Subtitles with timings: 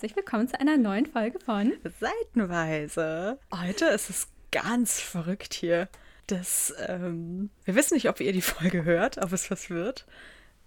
[0.00, 3.38] Herzlich willkommen zu einer neuen Folge von Seitenweise.
[3.54, 5.90] Heute ist es ganz verrückt hier.
[6.26, 10.06] Das, ähm, wir wissen nicht, ob ihr die Folge hört, ob es was wird.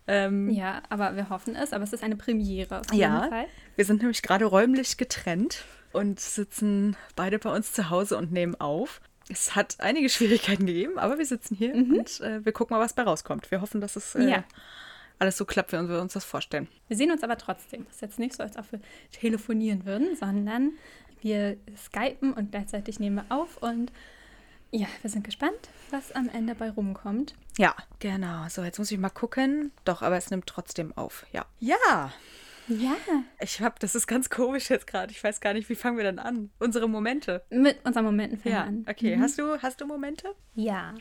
[0.06, 1.74] Ähm, ja, aber wir hoffen es.
[1.74, 3.48] Aber es ist eine Premiere auf jeden ja, Fall.
[3.76, 8.54] Wir sind nämlich gerade räumlich getrennt und sitzen beide bei uns zu Hause und nehmen
[8.62, 9.02] auf.
[9.30, 11.96] Es hat einige Schwierigkeiten gegeben, aber wir sitzen hier mhm.
[11.96, 13.50] und äh, wir gucken mal, was bei rauskommt.
[13.50, 14.44] Wir hoffen, dass es äh, ja.
[15.24, 16.68] Alles so klappt, wie wir uns das vorstellen.
[16.90, 17.86] Wir sehen uns aber trotzdem.
[17.86, 18.82] Das ist jetzt nicht so, als ob wir
[19.12, 20.74] telefonieren würden, sondern
[21.22, 23.92] wir skypen und gleichzeitig nehmen wir auf und
[24.72, 27.36] ja, wir sind gespannt, was am Ende bei rumkommt.
[27.58, 28.50] Ja, genau.
[28.50, 29.72] So, jetzt muss ich mal gucken.
[29.86, 31.26] Doch, aber es nimmt trotzdem auf.
[31.32, 31.46] Ja.
[31.60, 32.12] Ja.
[32.68, 32.96] Ja.
[33.40, 35.12] Ich hab, das ist ganz komisch jetzt gerade.
[35.12, 36.50] Ich weiß gar nicht, wie fangen wir denn an?
[36.60, 37.46] Unsere Momente.
[37.50, 38.62] Mit unseren Momenten fangen ja.
[38.64, 38.86] wir an.
[38.90, 39.22] Okay, mhm.
[39.22, 40.34] hast, du, hast du Momente?
[40.56, 40.96] Ja.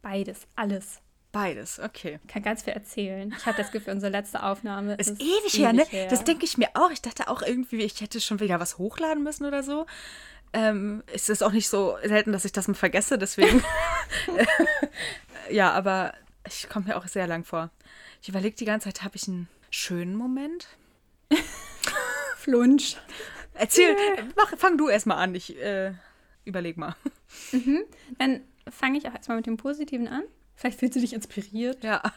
[0.00, 1.02] Beides, alles.
[1.32, 2.20] Beides, okay.
[2.22, 3.34] Ich kann ganz viel erzählen.
[3.36, 5.84] Ich habe das Gefühl, unsere letzte Aufnahme ist, ist ewig, her, ne?
[5.84, 6.08] Her.
[6.08, 6.90] Das denke ich mir auch.
[6.90, 9.86] Ich dachte auch irgendwie, ich hätte schon wieder was hochladen müssen oder so.
[10.52, 13.64] Ähm, es ist auch nicht so selten, dass ich das mal vergesse, deswegen.
[15.50, 16.12] ja, aber
[16.46, 17.70] ich komme mir auch sehr lang vor.
[18.20, 20.68] Ich überlege die ganze Zeit, habe ich einen schönen Moment?
[22.36, 22.96] Flunsch.
[23.54, 23.96] Erzähl,
[24.36, 25.34] mach, fang du erstmal an.
[25.34, 25.92] Ich äh,
[26.44, 26.94] überleg mal.
[27.52, 27.84] Mhm.
[28.18, 30.24] Dann fange ich auch erstmal mit dem Positiven an.
[30.54, 31.82] Vielleicht fühlst du dich inspiriert.
[31.82, 32.02] Ja.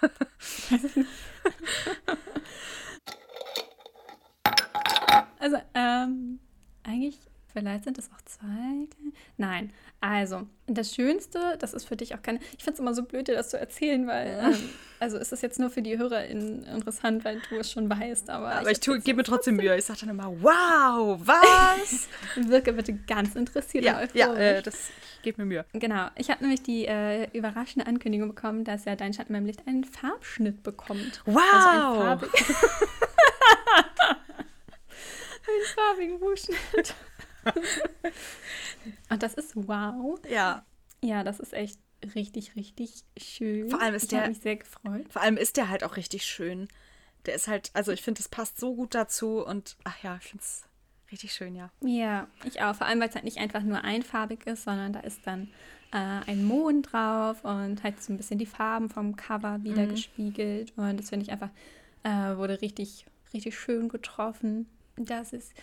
[5.40, 6.40] also, ähm,
[6.84, 7.20] eigentlich
[7.56, 8.90] Vielleicht sind es auch zwei.
[9.38, 9.72] Nein.
[10.02, 12.40] Also, das Schönste, das ist für dich auch keine.
[12.58, 14.42] Ich finde es immer so blöd, dir das zu erzählen, weil.
[14.44, 18.30] Ähm, also, ist es jetzt nur für die HörerInnen interessant, weil du es schon weißt.
[18.30, 19.74] Aber, aber ich, ich gebe mir trotzdem Mühe.
[19.78, 22.10] Ich sage dann immer: Wow, was?
[22.36, 23.86] Wirke bitte ganz interessiert.
[23.86, 24.90] Ja, ja äh, das
[25.24, 25.64] geht mir Mühe.
[25.72, 26.10] Genau.
[26.18, 29.66] Ich habe nämlich die äh, überraschende Ankündigung bekommen, dass ja Dein Schatten in meinem Licht
[29.66, 31.22] einen Farbschnitt bekommt.
[31.26, 31.42] Wow!
[31.54, 32.30] Also einen, farbig
[35.48, 36.94] einen farbigen Buchschnitt.
[39.10, 40.20] Und das ist wow.
[40.30, 40.66] Ja.
[41.02, 41.80] Ja, das ist echt
[42.14, 43.70] richtig, richtig schön.
[43.70, 44.28] Vor allem ist ich der.
[44.28, 45.06] mich sehr gefreut.
[45.10, 46.68] Vor allem ist der halt auch richtig schön.
[47.26, 50.30] Der ist halt, also ich finde, es passt so gut dazu und ach ja, ich
[50.30, 50.64] finde es
[51.12, 51.72] richtig schön, ja.
[51.82, 52.76] Ja, ich auch.
[52.76, 55.50] Vor allem, weil es halt nicht einfach nur einfarbig ist, sondern da ist dann
[55.92, 55.98] äh,
[56.28, 59.90] ein Mond drauf und halt so ein bisschen die Farben vom Cover wieder mhm.
[59.90, 60.74] gespiegelt.
[60.76, 61.50] Und das finde ich einfach,
[62.04, 64.68] äh, wurde richtig, richtig schön getroffen.
[64.98, 65.54] Das ist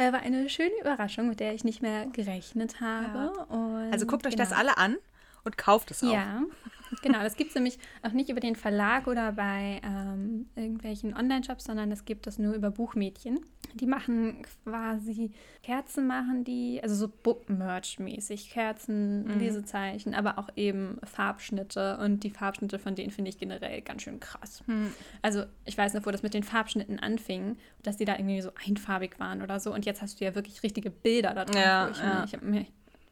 [0.00, 3.32] äh, war eine schöne Überraschung, mit der ich nicht mehr gerechnet habe.
[3.50, 3.90] Ja.
[3.92, 4.48] also guckt euch genau.
[4.48, 4.96] das alle an
[5.44, 6.12] und kauft es auch.
[6.12, 6.42] Ja,
[7.02, 7.20] genau.
[7.22, 11.90] Das gibt es nämlich auch nicht über den Verlag oder bei ähm, irgendwelchen Online-Shops, sondern
[11.92, 13.40] es gibt das nur über Buchmädchen.
[13.74, 19.38] Die machen quasi Kerzen, machen die, also so Book-Merch-mäßig, Kerzen, mhm.
[19.38, 21.98] Lesezeichen, aber auch eben Farbschnitte.
[21.98, 24.62] Und die Farbschnitte von denen finde ich generell ganz schön krass.
[24.66, 24.92] Mhm.
[25.22, 28.50] Also ich weiß noch, wo das mit den Farbschnitten anfing, dass die da irgendwie so
[28.66, 29.72] einfarbig waren oder so.
[29.72, 31.62] Und jetzt hast du ja wirklich richtige Bilder da drauf.
[31.62, 32.24] Ja, ich, ja.
[32.24, 32.66] ich habe mir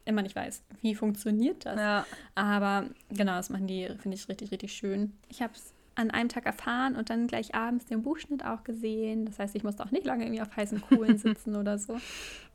[0.09, 1.79] immer nicht weiß, wie funktioniert das.
[1.79, 2.05] Ja.
[2.35, 5.13] Aber genau, das machen die, finde ich richtig, richtig schön.
[5.29, 9.25] Ich habe es an einem Tag erfahren und dann gleich abends den Buchschnitt auch gesehen.
[9.25, 11.99] Das heißt, ich musste auch nicht lange irgendwie auf heißen Kohlen sitzen oder so.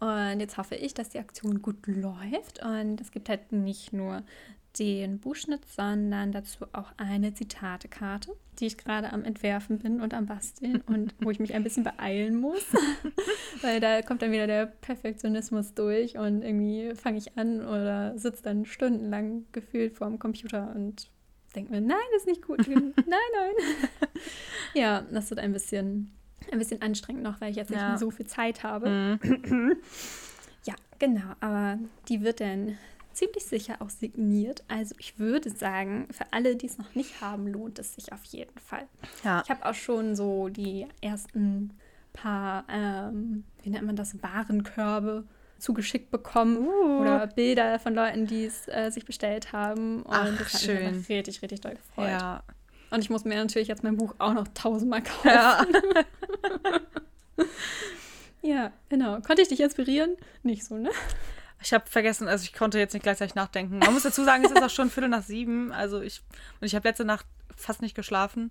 [0.01, 2.63] Und jetzt hoffe ich, dass die Aktion gut läuft.
[2.65, 4.23] Und es gibt halt nicht nur
[4.79, 10.27] den Buchschnitt, sondern dazu auch eine Zitatekarte, die ich gerade am Entwerfen bin und am
[10.27, 12.65] Basteln und wo ich mich ein bisschen beeilen muss,
[13.63, 18.43] weil da kommt dann wieder der Perfektionismus durch und irgendwie fange ich an oder sitze
[18.43, 21.09] dann stundenlang gefühlt vorm Computer und
[21.55, 22.67] denke mir, nein, das ist nicht gut.
[22.69, 23.89] nein, nein.
[24.75, 26.13] ja, das wird ein bisschen,
[26.51, 27.91] ein bisschen anstrengend noch, weil ich jetzt nicht ja.
[27.91, 29.19] mehr so viel Zeit habe.
[29.23, 29.77] Mhm.
[30.65, 32.77] ja, genau, aber die wird dann
[33.15, 34.65] ziemlich sicher auch signiert.
[34.69, 38.25] Also ich würde sagen, für alle, die es noch nicht haben, lohnt es sich auf
[38.25, 38.87] jeden Fall.
[39.25, 39.43] Ja.
[39.45, 41.71] Ich habe auch schon so die ersten
[42.13, 45.25] paar, ähm, wie nennt man das, Warenkörbe
[45.59, 47.01] zugeschickt bekommen uh.
[47.01, 50.03] oder Bilder von Leuten, die es äh, sich bestellt haben.
[50.03, 50.97] Und Ach, das hat schön.
[50.97, 52.09] mich richtig, richtig doll gefreut.
[52.09, 52.43] Ja.
[52.91, 55.29] Und ich muss mir natürlich jetzt mein Buch auch noch tausendmal kaufen.
[55.29, 55.67] Ja.
[58.43, 59.21] ja, genau.
[59.21, 60.17] Konnte ich dich inspirieren?
[60.43, 60.91] Nicht so, ne?
[61.65, 63.79] Ich habe vergessen, also ich konnte jetzt nicht gleichzeitig nachdenken.
[63.79, 65.73] Man muss dazu sagen, es ist auch schon Viertel nach sieben.
[65.73, 66.21] Also ich
[66.61, 67.27] und ich habe letzte Nacht
[67.57, 68.51] fast nicht geschlafen.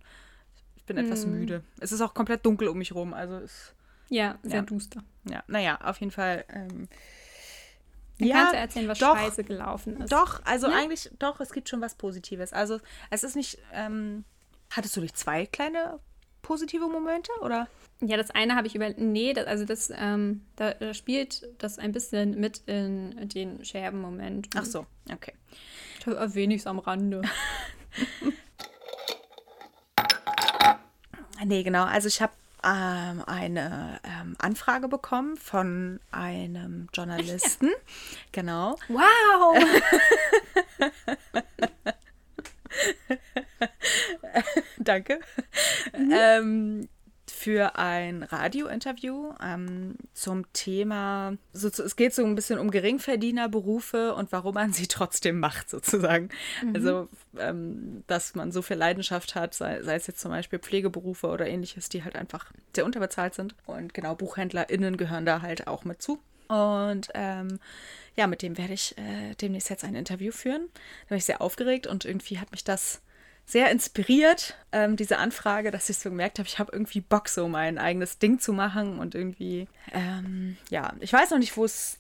[0.76, 1.30] Ich bin etwas mm.
[1.30, 1.64] müde.
[1.80, 3.14] Es ist auch komplett dunkel um mich rum.
[3.14, 3.74] Also es
[4.10, 4.62] ja sehr ja.
[4.64, 5.04] duster.
[5.30, 6.44] Ja, naja, auf jeden Fall.
[6.50, 6.88] Ähm,
[8.18, 10.12] Dann ja, kannst du erzählen, was doch, scheiße gelaufen ist.
[10.12, 10.76] Doch, also ja?
[10.76, 12.52] eigentlich, doch, es gibt schon was Positives.
[12.52, 12.80] Also
[13.12, 13.60] es ist nicht.
[13.72, 14.24] Ähm,
[14.72, 16.00] hattest du nicht zwei kleine
[16.42, 17.68] positive Momente oder?
[18.02, 18.90] Ja, das eine habe ich über.
[18.98, 24.50] Nee, das, also das, ähm, da, da, spielt das ein bisschen mit in den Scherbenmoment.
[24.56, 25.34] Ach so, okay.
[26.06, 27.22] Da erwähne ich am Rande.
[31.46, 31.86] nee, genau.
[31.86, 37.68] Also ich habe ähm, eine ähm, Anfrage bekommen von einem Journalisten.
[37.68, 37.74] Ja.
[38.32, 38.76] Genau.
[38.90, 39.58] Wow!
[44.78, 45.20] Danke.
[45.98, 46.14] Mhm.
[46.14, 46.90] Ähm,
[47.44, 54.32] für ein Radiointerview ähm, zum Thema, so, es geht so ein bisschen um Geringverdienerberufe und
[54.32, 56.30] warum man sie trotzdem macht, sozusagen.
[56.64, 56.76] Mhm.
[56.76, 61.28] Also, ähm, dass man so viel Leidenschaft hat, sei, sei, es jetzt zum Beispiel Pflegeberufe
[61.28, 63.56] oder ähnliches, die halt einfach sehr unterbezahlt sind.
[63.66, 66.20] Und genau, BuchhändlerInnen gehören da halt auch mit zu.
[66.48, 67.60] Und ähm,
[68.16, 70.70] ja, mit dem werde ich äh, demnächst jetzt ein Interview führen.
[70.74, 73.02] Da bin ich sehr aufgeregt und irgendwie hat mich das
[73.46, 77.48] sehr inspiriert, ähm, diese Anfrage, dass ich so gemerkt habe, ich habe irgendwie Bock, so
[77.48, 82.00] mein eigenes Ding zu machen und irgendwie, ähm, ja, ich weiß noch nicht, wo es,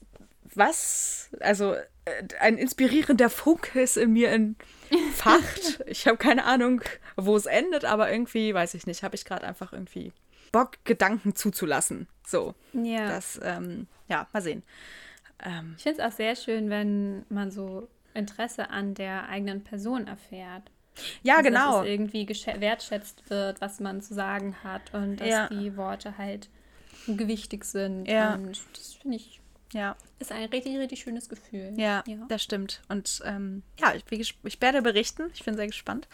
[0.55, 1.73] was, also
[2.05, 5.83] äh, ein inspirierender Funke ist in mir entfacht.
[5.85, 6.81] ich habe keine Ahnung,
[7.17, 10.13] wo es endet, aber irgendwie, weiß ich nicht, habe ich gerade einfach irgendwie
[10.51, 12.07] Bock, Gedanken zuzulassen.
[12.25, 12.53] So.
[12.73, 13.07] Ja.
[13.07, 14.63] Das, ähm, ja, mal sehen.
[15.43, 20.07] Ähm, ich finde es auch sehr schön, wenn man so Interesse an der eigenen Person
[20.07, 20.69] erfährt.
[21.23, 21.71] Ja, also, genau.
[21.77, 25.47] Dass es irgendwie wertschätzt wird, was man zu sagen hat und dass ja.
[25.49, 26.49] die Worte halt
[27.07, 28.07] gewichtig sind.
[28.07, 28.35] Ja.
[28.35, 29.41] Und das finde ich
[29.73, 29.95] ja.
[30.19, 31.73] Ist ein richtig, richtig schönes Gefühl.
[31.77, 32.25] Ja, ja.
[32.29, 32.81] das stimmt.
[32.89, 35.31] Und ähm, ja, ich, ich, werde berichten.
[35.33, 36.07] Ich bin sehr gespannt.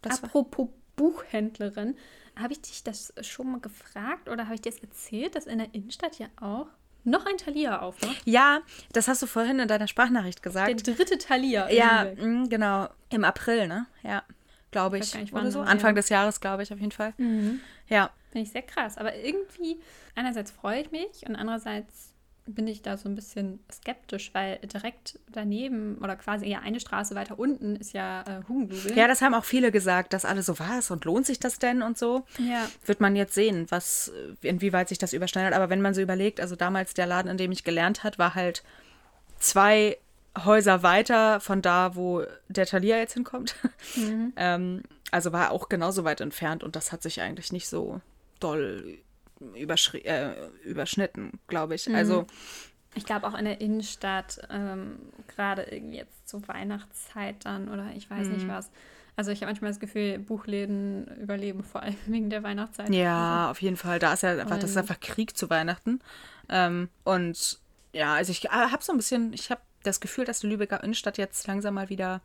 [0.00, 1.96] Das Apropos Buchhändlerin,
[2.36, 5.58] habe ich dich das schon mal gefragt oder habe ich dir das erzählt, dass in
[5.58, 6.68] der Innenstadt ja auch
[7.04, 8.20] noch ein Thalia aufmacht?
[8.24, 8.60] Ja,
[8.92, 10.86] das hast du vorhin in deiner Sprachnachricht gesagt.
[10.86, 11.70] Der dritte Thalia.
[11.70, 12.88] Ja, mh, mm, genau.
[13.10, 13.86] Im April, ne?
[14.02, 14.22] Ja,
[14.70, 15.14] glaube ich.
[15.14, 15.60] ich oder so.
[15.60, 15.94] Anfang ja.
[15.94, 17.14] des Jahres, glaube ich, auf jeden Fall.
[17.18, 17.60] Mhm.
[17.88, 18.10] Ja.
[18.30, 18.98] Finde ich sehr krass.
[18.98, 19.80] Aber irgendwie,
[20.14, 22.09] einerseits freue ich mich und andererseits
[22.54, 27.14] bin ich da so ein bisschen skeptisch, weil direkt daneben oder quasi eher eine Straße
[27.14, 28.96] weiter unten ist ja äh, Hugendubel.
[28.96, 31.82] Ja, das haben auch viele gesagt, dass alle so was und lohnt sich das denn
[31.82, 32.24] und so.
[32.38, 32.68] Ja.
[32.84, 34.12] Wird man jetzt sehen, was,
[34.42, 35.54] inwieweit sich das überschneidet.
[35.54, 38.34] Aber wenn man so überlegt, also damals der Laden, in dem ich gelernt hat, war
[38.34, 38.62] halt
[39.38, 39.96] zwei
[40.44, 43.56] Häuser weiter von da, wo der Thalia jetzt hinkommt.
[43.96, 44.32] Mhm.
[44.36, 48.00] ähm, also war auch genauso weit entfernt und das hat sich eigentlich nicht so
[48.38, 48.98] doll
[49.40, 50.30] äh,
[50.64, 51.88] überschnitten, glaube ich.
[51.88, 51.94] Mhm.
[51.94, 52.26] Also
[52.94, 54.98] ich glaube auch in der Innenstadt, ähm,
[55.28, 58.34] gerade irgendwie jetzt zur Weihnachtszeit dann oder ich weiß mhm.
[58.34, 58.70] nicht was.
[59.16, 62.92] Also ich habe manchmal das Gefühl, Buchläden überleben vor allem wegen der Weihnachtszeit.
[62.92, 63.50] Ja, also.
[63.50, 63.98] auf jeden Fall.
[63.98, 66.00] Da ist ja einfach, das ist einfach Krieg zu Weihnachten.
[66.48, 67.60] Ähm, und
[67.92, 71.18] ja, also ich habe so ein bisschen, ich habe das Gefühl, dass die Lübecker Innenstadt
[71.18, 72.20] jetzt langsam mal wieder,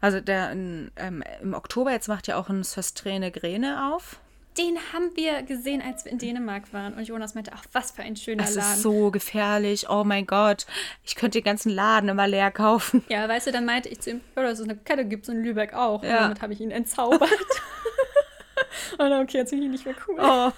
[0.00, 4.20] also der in, ähm, im Oktober jetzt macht ja auch ein Söstrene Gräne auf
[4.60, 6.94] den haben wir gesehen, als wir in Dänemark waren.
[6.94, 8.68] Und Jonas meinte, ach, was für ein schöner das Laden.
[8.68, 9.88] Das ist so gefährlich.
[9.88, 10.66] Oh mein Gott.
[11.04, 13.04] Ich könnte den ganzen Laden immer leer kaufen.
[13.08, 15.28] Ja, weißt du, dann meinte ich zu ihm, ja, das ist eine Kette, gibt es
[15.28, 16.02] in Lübeck auch.
[16.02, 16.10] Ja.
[16.10, 17.30] Und damit habe ich ihn entzaubert.
[18.98, 20.16] Und okay, jetzt bin ich nicht mehr cool.
[20.18, 20.52] Oh.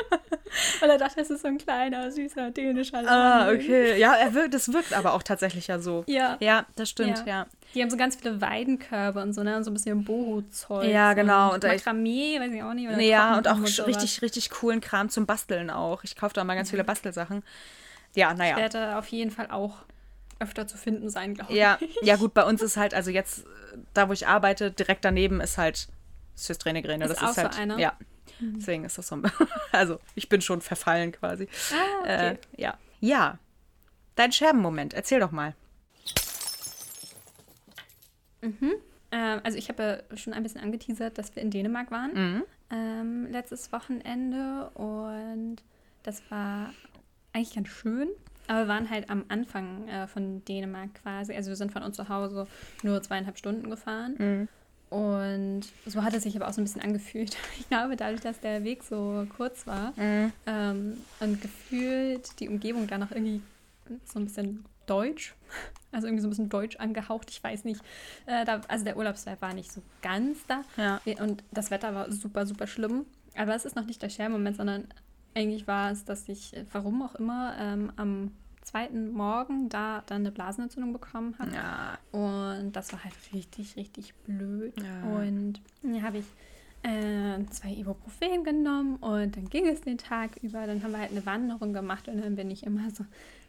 [0.80, 3.08] Weil er dachte, das ist so ein kleiner, süßer dänischer Laden.
[3.08, 3.98] Ah, okay.
[3.98, 6.04] Ja, er wirkt, das wirkt aber auch tatsächlich ja so.
[6.06, 6.36] Ja.
[6.40, 7.26] Ja, das stimmt, ja.
[7.26, 7.46] ja.
[7.74, 9.56] Die haben so ganz viele Weidenkörbe und so, ne?
[9.56, 10.88] Und so ein bisschen Boho-Zeug.
[10.88, 11.54] Ja, genau.
[11.54, 12.90] Und, und Makramee, weiß ich auch nicht.
[13.00, 16.04] ja, und auch und richtig, richtig coolen Kram zum Basteln auch.
[16.04, 16.72] Ich kaufe da mal ganz ja.
[16.72, 17.42] viele Bastelsachen.
[18.14, 18.52] Ja, naja.
[18.52, 19.84] Ich werde auf jeden Fall auch
[20.38, 21.58] öfter zu finden sein, glaube ich.
[21.58, 23.44] Ja, ja, gut, bei uns ist halt, also jetzt,
[23.94, 25.88] da wo ich arbeite, direkt daneben ist halt
[26.34, 27.08] Systräne Gräne.
[27.08, 27.78] Das ist, ist halt, so einer?
[27.78, 27.94] ja.
[28.40, 28.54] Mhm.
[28.58, 29.30] Deswegen ist das so ein,
[29.72, 31.48] also ich bin schon verfallen quasi.
[31.72, 32.28] Ah, okay.
[32.28, 32.78] Äh, ja.
[33.00, 33.38] Ja.
[34.14, 35.54] Dein Scherbenmoment, erzähl doch mal.
[38.40, 38.74] Mhm.
[39.12, 42.42] Ähm, also ich habe ja schon ein bisschen angeteasert, dass wir in Dänemark waren mhm.
[42.70, 45.56] ähm, letztes Wochenende und
[46.02, 46.72] das war
[47.32, 48.08] eigentlich ganz schön.
[48.48, 51.34] Aber wir waren halt am Anfang äh, von Dänemark quasi.
[51.34, 52.46] Also wir sind von uns zu Hause
[52.82, 54.14] nur zweieinhalb Stunden gefahren.
[54.18, 54.48] Mhm.
[54.88, 57.36] Und so hat es sich aber auch so ein bisschen angefühlt.
[57.58, 60.32] Ich glaube, dadurch, dass der Weg so kurz war mhm.
[60.46, 63.40] ähm, und gefühlt die Umgebung da noch irgendwie
[64.04, 65.34] so ein bisschen deutsch,
[65.92, 67.80] also irgendwie so ein bisschen deutsch angehaucht, ich weiß nicht.
[68.26, 71.00] Äh, da, also der Urlaubsvibe war nicht so ganz da ja.
[71.20, 73.06] und das Wetter war super, super schlimm.
[73.36, 74.86] Aber es ist noch nicht der Schermoment, sondern
[75.34, 78.30] eigentlich war es, dass ich, warum auch immer, ähm, am
[78.66, 81.52] zweiten Morgen da dann eine Blasenentzündung bekommen habe.
[81.54, 81.98] Ja.
[82.12, 84.74] Und das war halt richtig, richtig blöd.
[84.82, 85.18] Ja.
[85.18, 86.26] Und dann habe ich
[86.82, 90.66] äh, zwei Ibuprofen genommen und dann ging es den Tag über.
[90.66, 93.04] Dann haben wir halt eine Wanderung gemacht und dann bin ich immer so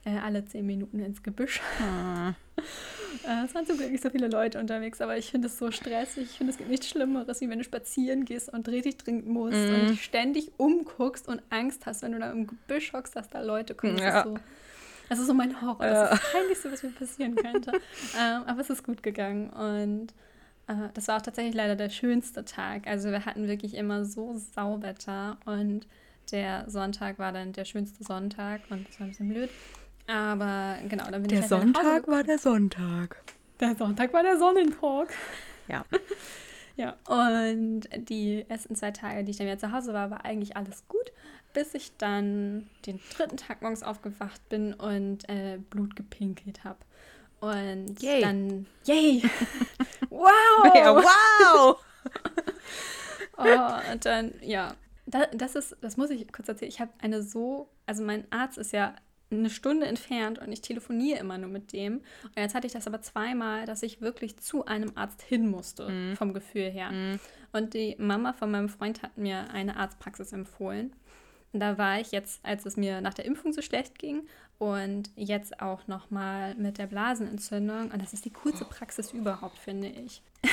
[0.05, 1.61] äh, alle zehn Minuten ins Gebüsch.
[1.81, 2.29] Ah.
[3.27, 5.71] äh, es waren zum Glück nicht so viele Leute unterwegs, aber ich finde es so
[5.71, 6.25] stressig.
[6.25, 9.57] Ich finde, es gibt nichts Schlimmeres, wie wenn du spazieren gehst und richtig trinken musst
[9.57, 9.73] mm.
[9.73, 13.41] und dich ständig umguckst und Angst hast, wenn du da im Gebüsch hockst, dass da
[13.41, 13.97] Leute kommen.
[13.97, 14.23] Ja.
[14.23, 14.39] Das ist so
[15.09, 15.85] das ist so mein Horror.
[15.85, 17.71] Das ist das Peinlichste, was mir passieren könnte.
[18.19, 19.49] ähm, aber es ist gut gegangen.
[19.49, 20.13] Und
[20.67, 22.87] äh, das war auch tatsächlich leider der schönste Tag.
[22.87, 25.37] Also wir hatten wirklich immer so Sauwetter.
[25.45, 25.87] Und
[26.31, 29.49] der Sonntag war dann der schönste Sonntag und das war ein bisschen blöd.
[30.07, 33.17] Aber genau, dann bin der ich halt Sonntag war der Sonntag.
[33.59, 35.13] Der Sonntag war der Sonnentag.
[35.67, 35.85] Ja.
[36.75, 40.55] ja, und die ersten zwei Tage, die ich dann wieder zu Hause war, war eigentlich
[40.55, 41.11] alles gut,
[41.57, 46.77] bis ich dann den dritten Tag morgens aufgewacht bin und äh, Blut gepinkelt habe.
[47.39, 48.21] Und yay.
[48.21, 49.23] dann, yay!
[50.11, 50.29] wow!
[50.75, 51.83] Ja, wow!
[53.39, 54.75] oh, und dann, ja,
[55.07, 56.69] das, das ist, das muss ich kurz erzählen.
[56.69, 58.93] Ich habe eine so, also mein Arzt ist ja
[59.31, 62.01] eine Stunde entfernt und ich telefoniere immer nur mit dem.
[62.23, 65.89] Und jetzt hatte ich das aber zweimal, dass ich wirklich zu einem Arzt hin musste,
[65.89, 66.17] mm.
[66.17, 66.91] vom Gefühl her.
[66.91, 67.19] Mm.
[67.51, 70.93] Und die Mama von meinem Freund hat mir eine Arztpraxis empfohlen.
[71.57, 74.27] Und da war ich jetzt, als es mir nach der Impfung so schlecht ging
[74.59, 77.89] und jetzt auch nochmal mit der Blasenentzündung.
[77.89, 80.21] Und das ist die coolste Praxis überhaupt, finde ich.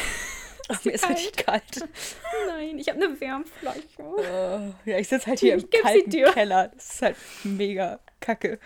[0.70, 1.86] Ach, mir ist richtig kalt.
[2.46, 3.82] Nein, ich habe eine Wärmflasche.
[3.98, 6.68] Uh, ja, ich sitze halt hier ich im kalten Keller.
[6.68, 8.58] Das ist halt mega kacke.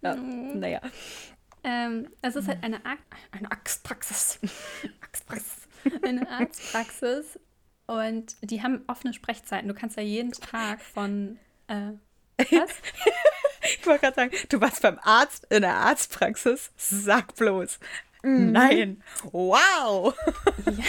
[0.00, 0.58] Ja, mm.
[0.58, 0.80] naja.
[1.62, 2.96] Ähm, es ist halt eine, Ar
[3.32, 4.40] eine Arztpraxis.
[5.02, 5.68] Arztpraxis.
[6.02, 7.38] Eine Arztpraxis.
[7.86, 9.68] Und die haben offene Sprechzeiten.
[9.68, 11.38] Du kannst ja jeden Tag von.
[11.68, 11.92] Äh,
[12.38, 12.48] was?
[13.62, 16.70] ich wollte gerade sagen, du warst beim Arzt in der Arztpraxis.
[16.76, 17.78] Sag bloß.
[18.22, 18.52] Mhm.
[18.52, 19.02] Nein.
[19.32, 20.14] Wow.
[20.66, 20.84] Ja.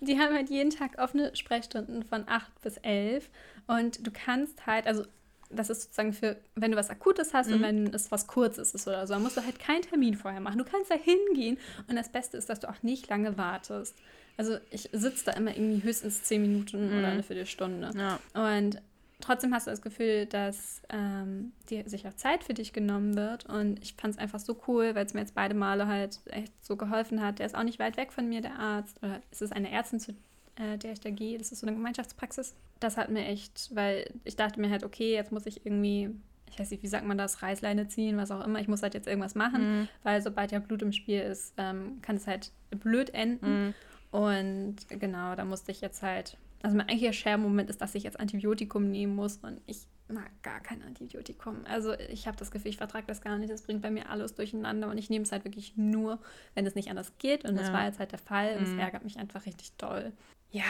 [0.00, 3.30] Die haben halt jeden Tag offene Sprechstunden von 8 bis 11
[3.66, 5.04] und du kannst halt, also
[5.50, 7.54] das ist sozusagen für, wenn du was Akutes hast mhm.
[7.54, 10.40] und wenn es was Kurzes ist oder so, dann musst du halt keinen Termin vorher
[10.40, 10.58] machen.
[10.58, 13.96] Du kannst da hingehen und das Beste ist, dass du auch nicht lange wartest.
[14.36, 16.98] Also ich sitze da immer irgendwie höchstens 10 Minuten mhm.
[16.98, 17.90] oder eine Viertelstunde.
[17.96, 18.18] Ja.
[18.34, 18.80] Und
[19.20, 23.46] trotzdem hast du das Gefühl, dass ähm, dir sich auch Zeit für dich genommen wird.
[23.46, 26.52] Und ich fand es einfach so cool, weil es mir jetzt beide Male halt echt
[26.64, 27.38] so geholfen hat.
[27.38, 29.02] Der ist auch nicht weit weg von mir, der Arzt.
[29.02, 30.14] Oder es ist eine Ärztin, zu
[30.56, 31.38] äh, der ich da gehe.
[31.38, 32.54] Das ist so eine Gemeinschaftspraxis.
[32.80, 36.10] Das hat mir echt, weil ich dachte mir halt, okay, jetzt muss ich irgendwie,
[36.50, 38.60] ich weiß nicht, wie sagt man das, Reißleine ziehen, was auch immer.
[38.60, 39.88] Ich muss halt jetzt irgendwas machen, mhm.
[40.02, 43.66] weil sobald ja Blut im Spiel ist, ähm, kann es halt blöd enden.
[43.66, 43.74] Mhm.
[44.12, 48.20] Und genau, da musste ich jetzt halt also mein eigentlicher Scherbenmoment ist, dass ich jetzt
[48.20, 51.64] Antibiotikum nehmen muss und ich mag gar kein Antibiotikum.
[51.64, 53.52] Also ich habe das Gefühl, ich vertrage das gar nicht.
[53.52, 56.18] Das bringt bei mir alles durcheinander und ich nehme es halt wirklich nur,
[56.54, 57.44] wenn es nicht anders geht.
[57.44, 57.62] Und ja.
[57.62, 58.78] das war jetzt halt der Fall und es mhm.
[58.78, 60.12] ärgert mich einfach richtig doll.
[60.50, 60.64] Ja,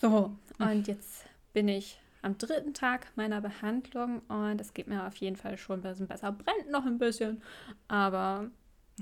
[0.00, 0.36] so.
[0.58, 5.36] Und jetzt bin ich am dritten Tag meiner Behandlung und es geht mir auf jeden
[5.36, 6.32] Fall schon ein bisschen besser.
[6.32, 7.42] Brennt noch ein bisschen,
[7.86, 8.50] aber,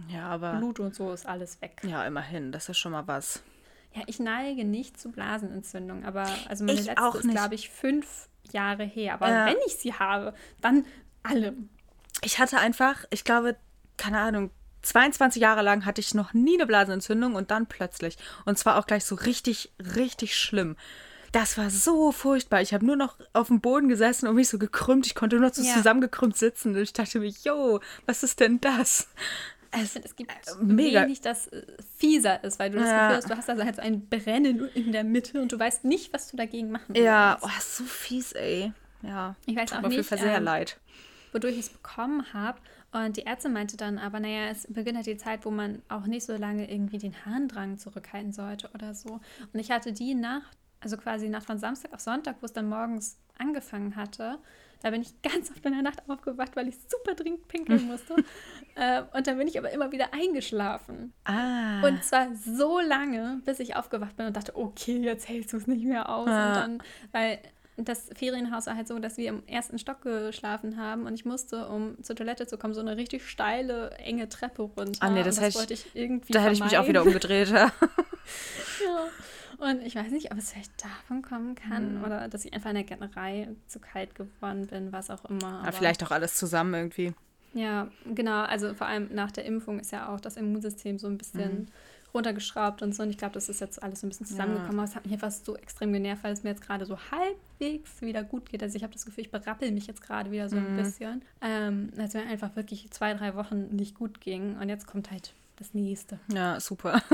[0.08, 1.80] ja, aber Blut und so ist alles weg.
[1.84, 2.52] Ja, immerhin.
[2.52, 3.42] Das ist schon mal was.
[3.96, 8.28] Ja, ich neige nicht zu Blasenentzündung, aber also meine ich letzte ist, glaube ich, fünf
[8.52, 9.14] Jahre her.
[9.14, 9.46] Aber ja.
[9.46, 10.84] wenn ich sie habe, dann
[11.22, 11.54] alle.
[12.22, 13.56] Ich hatte einfach, ich glaube,
[13.96, 14.50] keine Ahnung,
[14.82, 18.18] 22 Jahre lang hatte ich noch nie eine Blasenentzündung und dann plötzlich.
[18.44, 20.76] Und zwar auch gleich so richtig, richtig schlimm.
[21.32, 22.60] Das war so furchtbar.
[22.60, 25.06] Ich habe nur noch auf dem Boden gesessen und mich so gekrümmt.
[25.06, 25.74] Ich konnte nur noch so ja.
[25.74, 26.74] zusammengekrümmt sitzen.
[26.74, 29.08] Und ich dachte mir, yo, was ist denn das?
[29.82, 31.02] Ich finde, es gibt äh, mega.
[31.02, 31.62] wenig, das äh,
[31.96, 33.08] fieser ist, weil du das ja.
[33.08, 35.84] Gefühl hast, du hast also halt so ein Brennen in der Mitte und du weißt
[35.84, 37.02] nicht, was du dagegen machen willst.
[37.02, 38.72] Ja, oh, so fies, ey.
[39.02, 39.36] Ja.
[39.46, 40.10] Ich weiß auch aber nicht.
[40.10, 40.78] Mir sehr ähm, leid.
[41.32, 42.58] Wodurch ich es bekommen habe.
[42.92, 46.06] Und die Ärztin meinte dann aber, naja, es beginnt halt die Zeit, wo man auch
[46.06, 49.20] nicht so lange irgendwie den Harndrang zurückhalten sollte oder so.
[49.52, 52.68] Und ich hatte die Nacht, also quasi Nacht von Samstag auf Sonntag, wo es dann
[52.68, 54.38] morgens angefangen hatte,
[54.82, 58.14] da bin ich ganz oft in der Nacht aufgewacht, weil ich super dringend pinkeln musste.
[58.74, 61.12] äh, und dann bin ich aber immer wieder eingeschlafen.
[61.24, 61.86] Ah.
[61.86, 65.66] Und zwar so lange, bis ich aufgewacht bin und dachte, okay, jetzt hältst du es
[65.66, 66.28] nicht mehr aus.
[66.28, 66.48] Ah.
[66.48, 67.38] Und dann, weil
[67.76, 71.68] das Ferienhaus war halt so, dass wir im ersten Stock geschlafen haben und ich musste,
[71.68, 74.98] um zur Toilette zu kommen, so eine richtig steile, enge Treppe runter.
[75.00, 76.32] Ah, nee, das, das wollte ich irgendwie.
[76.32, 77.48] Da hätte ich mich auch wieder umgedreht.
[77.50, 77.70] ja.
[79.58, 82.04] Und ich weiß nicht, ob es vielleicht davon kommen kann mhm.
[82.04, 85.62] oder dass ich einfach in der Gärtnerei zu kalt geworden bin, was auch immer.
[85.64, 87.14] Ja, vielleicht auch alles zusammen irgendwie.
[87.54, 88.42] Ja, genau.
[88.42, 91.66] Also vor allem nach der Impfung ist ja auch das Immunsystem so ein bisschen mhm.
[92.14, 93.02] Runtergeschraubt und so.
[93.02, 94.72] Und ich glaube, das ist jetzt alles so ein bisschen zusammengekommen.
[94.72, 94.78] Ja.
[94.78, 98.00] Aber es hat mich einfach so extrem genervt, weil es mir jetzt gerade so halbwegs
[98.00, 98.62] wieder gut geht.
[98.62, 100.66] Also ich habe das Gefühl, ich berappel mich jetzt gerade wieder so mhm.
[100.66, 101.22] ein bisschen.
[101.40, 104.56] Ähm, als mir einfach wirklich zwei, drei Wochen nicht gut ging.
[104.56, 106.18] Und jetzt kommt halt das nächste.
[106.32, 107.02] Ja, super.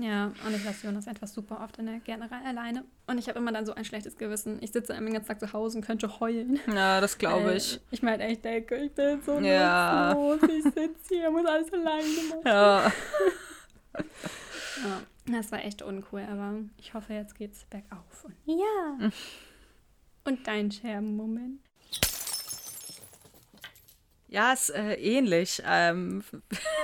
[0.00, 2.84] Ja, und ich lasse Jonas einfach super oft in der Gärtnerei alleine.
[3.06, 4.58] Und ich habe immer dann so ein schlechtes Gewissen.
[4.62, 6.58] Ich sitze den ganzen Tag zu Hause und könnte heulen.
[6.74, 7.76] Ja, das glaube ich.
[7.76, 10.14] Äh, ich meine echt denke, ich bin so ja.
[10.14, 10.50] nutzlos.
[10.50, 12.42] Ich sitze hier, muss alles alleine machen.
[12.46, 12.92] Ja.
[13.94, 15.02] ja.
[15.26, 18.24] Das war echt uncool, aber ich hoffe, jetzt geht's bergauf.
[18.24, 19.10] Und ja.
[20.24, 21.60] Und dein Scherbenmoment?
[24.30, 25.60] Ja, ist äh, ähnlich.
[25.66, 26.22] Ähm,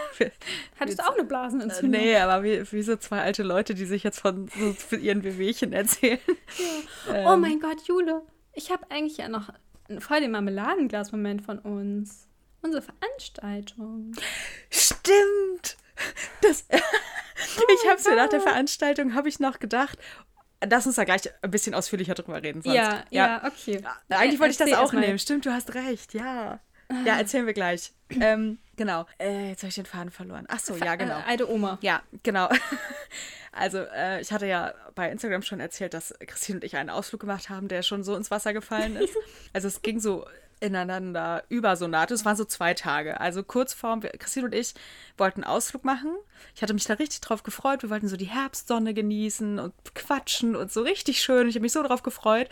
[0.80, 2.00] Hattest du auch eine Blasenentzündung?
[2.00, 5.72] nee, aber wie, wie so zwei alte Leute, die sich jetzt von so ihren Wehwehchen
[5.72, 6.18] erzählen.
[7.06, 7.32] Ja.
[7.32, 8.22] oh mein Gott, Jule.
[8.52, 9.52] Ich habe eigentlich ja noch
[10.00, 12.26] voll den Marmeladenglas-Moment von uns.
[12.62, 14.12] Unsere Veranstaltung.
[14.70, 15.76] Stimmt!
[16.42, 19.98] Das, oh ich habe mir nach der Veranstaltung habe ich noch gedacht,
[20.64, 22.62] lass uns da gleich ein bisschen ausführlicher drüber reden.
[22.62, 22.74] Sonst.
[22.74, 23.82] Ja, ja, ja, okay.
[24.08, 25.18] Eigentlich wollte ich das auch nehmen.
[25.18, 26.60] Stimmt, du hast recht, ja.
[27.04, 27.92] Ja, erzählen wir gleich.
[28.20, 29.06] ähm, genau.
[29.18, 30.46] Äh, jetzt habe ich den Faden verloren.
[30.48, 31.18] Ach so, ja, genau.
[31.18, 31.78] Äh, alte Oma.
[31.80, 32.48] Ja, genau.
[33.58, 37.22] Also, äh, ich hatte ja bei Instagram schon erzählt, dass Christine und ich einen Ausflug
[37.22, 39.16] gemacht haben, der schon so ins Wasser gefallen ist.
[39.54, 40.26] Also, es ging so
[40.60, 42.10] ineinander über so naht.
[42.10, 43.20] Es waren so zwei Tage.
[43.20, 44.74] Also kurz vor, Christine und ich
[45.18, 46.16] wollten einen Ausflug machen.
[46.54, 47.82] Ich hatte mich da richtig drauf gefreut.
[47.82, 51.48] Wir wollten so die Herbstsonne genießen und quatschen und so richtig schön.
[51.48, 52.48] Ich habe mich so drauf gefreut.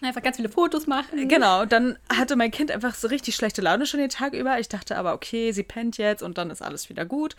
[0.00, 1.28] Einfach ganz viele Fotos machen.
[1.28, 1.62] Genau.
[1.62, 4.58] Und dann hatte mein Kind einfach so richtig schlechte Laune schon den Tag über.
[4.58, 7.36] Ich dachte aber, okay, sie pennt jetzt und dann ist alles wieder gut.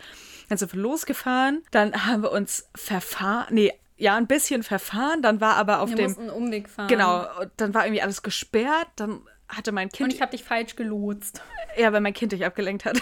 [0.48, 1.62] Dann sind wir losgefahren.
[1.72, 3.48] Dann haben wir uns verfahren.
[3.50, 5.22] Nee, ja, ein bisschen verfahren.
[5.22, 6.18] Dann war aber auf wir dem.
[6.18, 6.88] einen Umweg fahren.
[6.88, 7.26] Genau.
[7.56, 8.88] Dann war irgendwie alles gesperrt.
[8.96, 10.08] Dann hatte mein Kind.
[10.08, 11.42] Und ich habe dich falsch gelotst.
[11.76, 13.00] Ja, weil mein Kind dich abgelenkt hat.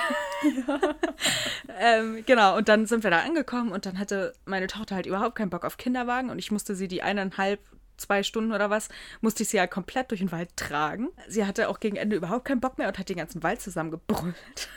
[0.66, 0.80] Ja.
[1.78, 5.34] ähm, genau, und dann sind wir da angekommen und dann hatte meine Tochter halt überhaupt
[5.34, 7.60] keinen Bock auf Kinderwagen und ich musste sie die eineinhalb,
[7.98, 8.88] zwei Stunden oder was,
[9.20, 11.10] musste ich sie ja halt komplett durch den Wald tragen.
[11.28, 14.34] Sie hatte auch gegen Ende überhaupt keinen Bock mehr und hat den ganzen Wald zusammengebrüllt.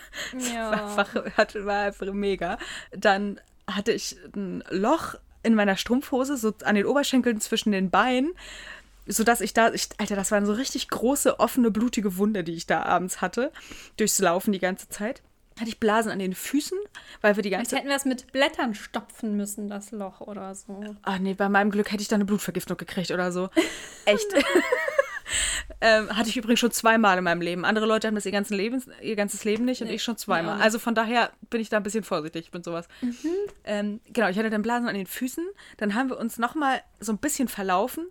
[0.53, 0.71] Ja.
[0.71, 2.57] war einfach, war einfach mega.
[2.91, 8.33] Dann hatte ich ein Loch in meiner Strumpfhose, so an den Oberschenkeln zwischen den Beinen
[9.07, 12.65] sodass ich da, ich, Alter, das waren so richtig große, offene, blutige Wunde, die ich
[12.65, 13.51] da abends hatte,
[13.97, 15.21] durchs Laufen die ganze Zeit.
[15.57, 16.77] Hatte ich Blasen an den Füßen,
[17.21, 17.79] weil wir die ganze Zeit.
[17.79, 20.95] hätten wir es mit Blättern stopfen müssen, das Loch oder so.
[21.03, 23.49] Ah, nee, bei meinem Glück hätte ich da eine Blutvergiftung gekriegt oder so.
[24.05, 24.25] Echt.
[25.81, 27.63] ähm, hatte ich übrigens schon zweimal in meinem Leben.
[27.63, 30.17] Andere Leute haben das ihr, ganzen Leben, ihr ganzes Leben nicht und nee, ich schon
[30.17, 30.57] zweimal.
[30.57, 30.63] Ja.
[30.63, 32.89] Also von daher bin ich da ein bisschen vorsichtig mit sowas.
[33.01, 33.13] Mhm.
[33.63, 35.45] Ähm, genau, ich hatte dann Blasen an den Füßen.
[35.77, 38.07] Dann haben wir uns nochmal so ein bisschen verlaufen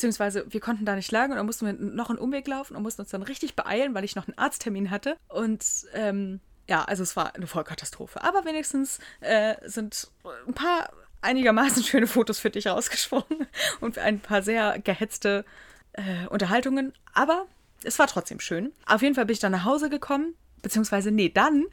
[0.00, 2.82] beziehungsweise wir konnten da nicht lagen und dann mussten wir noch einen Umweg laufen und
[2.82, 5.18] mussten uns dann richtig beeilen, weil ich noch einen Arzttermin hatte.
[5.28, 8.24] Und ähm, ja, also es war eine Vollkatastrophe.
[8.24, 10.10] Aber wenigstens äh, sind
[10.46, 10.88] ein paar
[11.20, 13.46] einigermaßen schöne Fotos für dich rausgesprungen
[13.82, 15.44] und ein paar sehr gehetzte
[15.92, 16.94] äh, Unterhaltungen.
[17.12, 17.44] Aber
[17.84, 18.72] es war trotzdem schön.
[18.86, 21.66] Auf jeden Fall bin ich dann nach Hause gekommen, beziehungsweise, nee, dann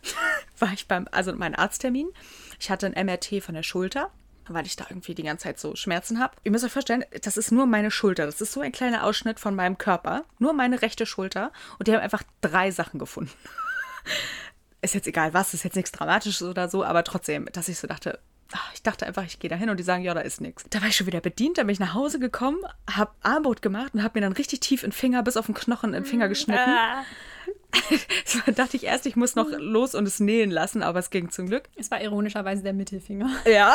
[0.58, 2.08] war ich beim, also mein Arzttermin.
[2.58, 4.10] Ich hatte ein MRT von der Schulter
[4.48, 6.36] weil ich da irgendwie die ganze Zeit so Schmerzen habe.
[6.44, 8.26] Ihr müsst euch vorstellen, das ist nur meine Schulter.
[8.26, 10.24] Das ist so ein kleiner Ausschnitt von meinem Körper.
[10.38, 11.52] Nur meine rechte Schulter.
[11.78, 13.32] Und die haben einfach drei Sachen gefunden.
[14.82, 17.86] ist jetzt egal was, ist jetzt nichts Dramatisches oder so, aber trotzdem, dass ich so
[17.86, 18.18] dachte,
[18.52, 20.64] ach, ich dachte einfach, ich gehe da hin und die sagen, ja, da ist nichts.
[20.70, 22.58] Da war ich schon wieder bedient, da bin ich nach Hause gekommen,
[22.90, 25.54] habe Armbrot gemacht und habe mir dann richtig tief in den Finger, bis auf den
[25.54, 26.70] Knochen, in den Finger geschnitten.
[28.46, 31.30] Da dachte ich erst, ich muss noch los und es nähen lassen, aber es ging
[31.30, 31.64] zum Glück.
[31.76, 33.30] Es war ironischerweise der Mittelfinger.
[33.46, 33.74] Ja.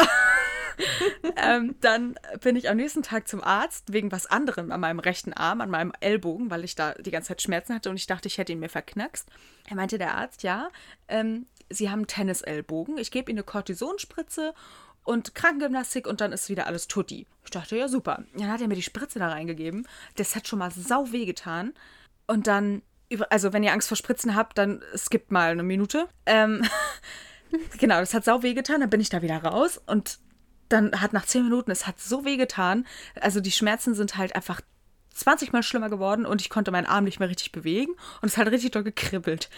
[1.35, 5.33] ähm, dann bin ich am nächsten Tag zum Arzt wegen was anderem an meinem rechten
[5.33, 8.27] Arm, an meinem Ellbogen, weil ich da die ganze Zeit Schmerzen hatte und ich dachte,
[8.27, 9.27] ich hätte ihn mir verknackst.
[9.69, 10.69] Er meinte der Arzt, ja,
[11.09, 12.97] ähm, Sie haben Tennisellbogen.
[12.97, 14.53] Ich gebe Ihnen eine Kortisonspritze
[15.03, 17.27] und Krankengymnastik und dann ist wieder alles tutti.
[17.43, 18.23] Ich dachte, ja, super.
[18.35, 19.87] Dann hat er mir die Spritze da reingegeben.
[20.15, 21.73] Das hat schon mal sau weh getan.
[22.27, 22.81] Und dann,
[23.29, 26.07] also wenn ihr Angst vor Spritzen habt, dann skippt mal eine Minute.
[26.25, 26.63] Ähm,
[27.77, 28.81] genau, das hat sau weh getan.
[28.81, 30.19] Dann bin ich da wieder raus und
[30.69, 32.85] dann hat nach zehn Minuten, es hat so weh getan.
[33.19, 34.61] Also die Schmerzen sind halt einfach
[35.19, 37.91] 20 Mal schlimmer geworden und ich konnte meinen Arm nicht mehr richtig bewegen
[38.21, 39.49] und es hat richtig doll gekribbelt.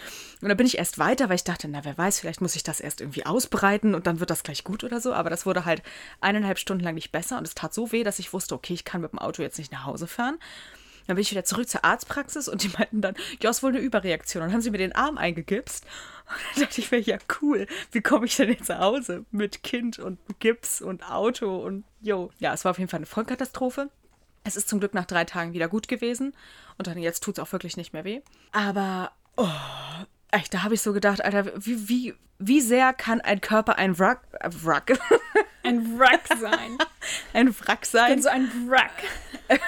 [0.42, 2.64] Und dann bin ich erst weiter, weil ich dachte, na, wer weiß, vielleicht muss ich
[2.64, 5.14] das erst irgendwie ausbreiten und dann wird das gleich gut oder so.
[5.14, 5.84] Aber das wurde halt
[6.20, 8.86] eineinhalb Stunden lang nicht besser und es tat so weh, dass ich wusste, okay, ich
[8.86, 10.40] kann mit dem Auto jetzt nicht nach Hause fahren.
[11.08, 13.80] Dann bin ich wieder zurück zur Arztpraxis und die meinten dann, ja, ist wohl eine
[13.80, 14.42] Überreaktion.
[14.42, 15.86] Und dann haben sie mir den Arm eingegipst.
[15.86, 19.26] Und dann dachte ich mir, ja, cool, wie komme ich denn jetzt nach Hause?
[19.32, 22.32] Mit Kind und Gips und Auto und jo.
[22.40, 23.90] Ja, es war auf jeden Fall eine Vollkatastrophe.
[24.44, 26.34] Es ist zum Glück nach drei Tagen wieder gut gewesen.
[26.78, 28.22] Und dann jetzt tut es auch wirklich nicht mehr weh.
[28.52, 29.48] Aber, oh,
[30.32, 34.00] echt, da habe ich so gedacht, Alter, wie, wie, wie sehr kann ein Körper ein
[34.00, 34.98] Wrack, äh, Wrack.
[35.64, 36.78] Ein Wrack sein.
[37.34, 38.10] ein Wrack sein.
[38.10, 39.04] Ich bin so ein Wrack.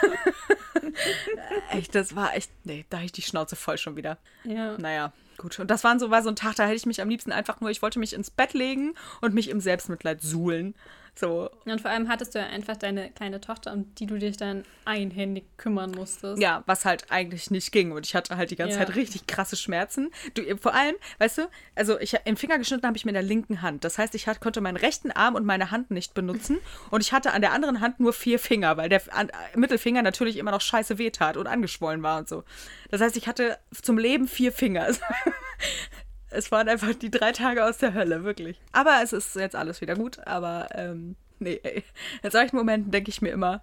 [1.71, 4.17] echt, das war echt, nee, da habe ich die Schnauze voll schon wieder.
[4.43, 4.77] Ja.
[4.77, 5.60] Naja, gut.
[5.60, 7.62] Und das waren so, war so ein Tag, da hätte ich mich am liebsten einfach
[7.62, 10.75] nur, ich wollte mich ins Bett legen und mich im Selbstmitleid suhlen.
[11.15, 11.49] So.
[11.65, 14.63] Und vor allem hattest du ja einfach deine kleine Tochter, um die du dich dann
[14.86, 16.41] einhändig kümmern musstest.
[16.41, 17.91] Ja, was halt eigentlich nicht ging.
[17.91, 18.86] Und ich hatte halt die ganze Ja.
[18.86, 20.10] Zeit richtig krasse Schmerzen.
[20.34, 21.41] Du, vor allem, weißt du,
[21.76, 23.84] also ich im Finger geschnitten habe ich mit der linken Hand.
[23.84, 26.58] Das heißt, ich hat, konnte meinen rechten Arm und meine Hand nicht benutzen.
[26.89, 30.38] Und ich hatte an der anderen Hand nur vier Finger, weil der an, Mittelfinger natürlich
[30.38, 32.43] immer noch scheiße wehtat und angeschwollen war und so.
[32.89, 34.88] Das heißt, ich hatte zum Leben vier Finger.
[36.34, 38.60] Es waren einfach die drei Tage aus der Hölle, wirklich.
[38.72, 40.19] Aber es ist jetzt alles wieder gut.
[40.26, 41.84] Aber ähm, nee, ey.
[42.22, 43.62] in solchen Momenten denke ich mir immer,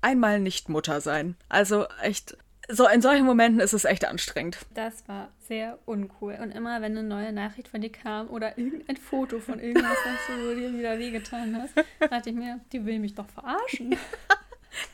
[0.00, 1.36] einmal nicht Mutter sein.
[1.48, 2.36] Also echt,
[2.68, 4.58] so in solchen Momenten ist es echt anstrengend.
[4.74, 6.38] Das war sehr uncool.
[6.40, 10.36] Und immer, wenn eine neue Nachricht von dir kam oder irgendein Foto von irgendwas, was
[10.36, 11.74] du dir wieder wehgetan hast,
[12.10, 13.96] dachte ich mir, die will mich doch verarschen.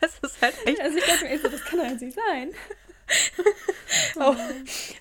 [0.01, 0.81] Das ist halt echt.
[0.81, 2.53] Also ich dachte mir, das kann doch jetzt nicht sein.
[4.17, 4.35] Oh.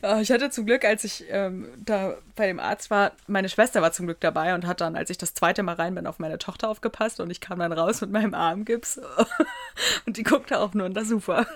[0.02, 3.82] Oh, ich hatte zum Glück, als ich ähm, da bei dem Arzt war, meine Schwester
[3.82, 6.20] war zum Glück dabei und hat dann, als ich das zweite Mal rein bin, auf
[6.20, 9.00] meine Tochter aufgepasst und ich kam dann raus mit meinem Armgips
[10.06, 11.48] und die guckte auch nur und das super.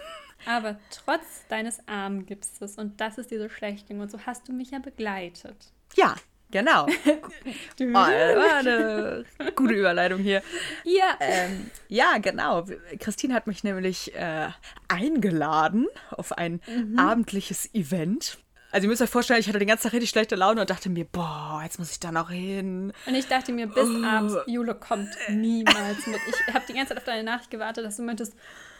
[0.45, 4.53] Aber trotz deines Armgipses, und das ist dir so schlecht ging, und so hast du
[4.53, 5.71] mich ja begleitet.
[5.95, 6.15] Ja,
[6.51, 6.88] genau.
[7.79, 9.23] Oh, eine
[9.55, 10.41] gute Überleitung hier.
[10.83, 11.15] Ja.
[11.19, 12.65] Ähm, ja, genau.
[12.99, 14.49] Christine hat mich nämlich äh,
[14.88, 16.62] eingeladen auf ein
[16.97, 18.39] abendliches Event.
[18.71, 20.89] Also ihr müsst euch vorstellen, ich hatte den ganzen Tag richtig schlechte Laune und dachte
[20.89, 22.91] mir, boah, jetzt muss ich da noch hin.
[23.05, 26.19] Und ich dachte mir, bis abends, Jule kommt niemals mit.
[26.27, 28.33] Ich habe die ganze Zeit auf deine Nachricht gewartet, dass du meintest,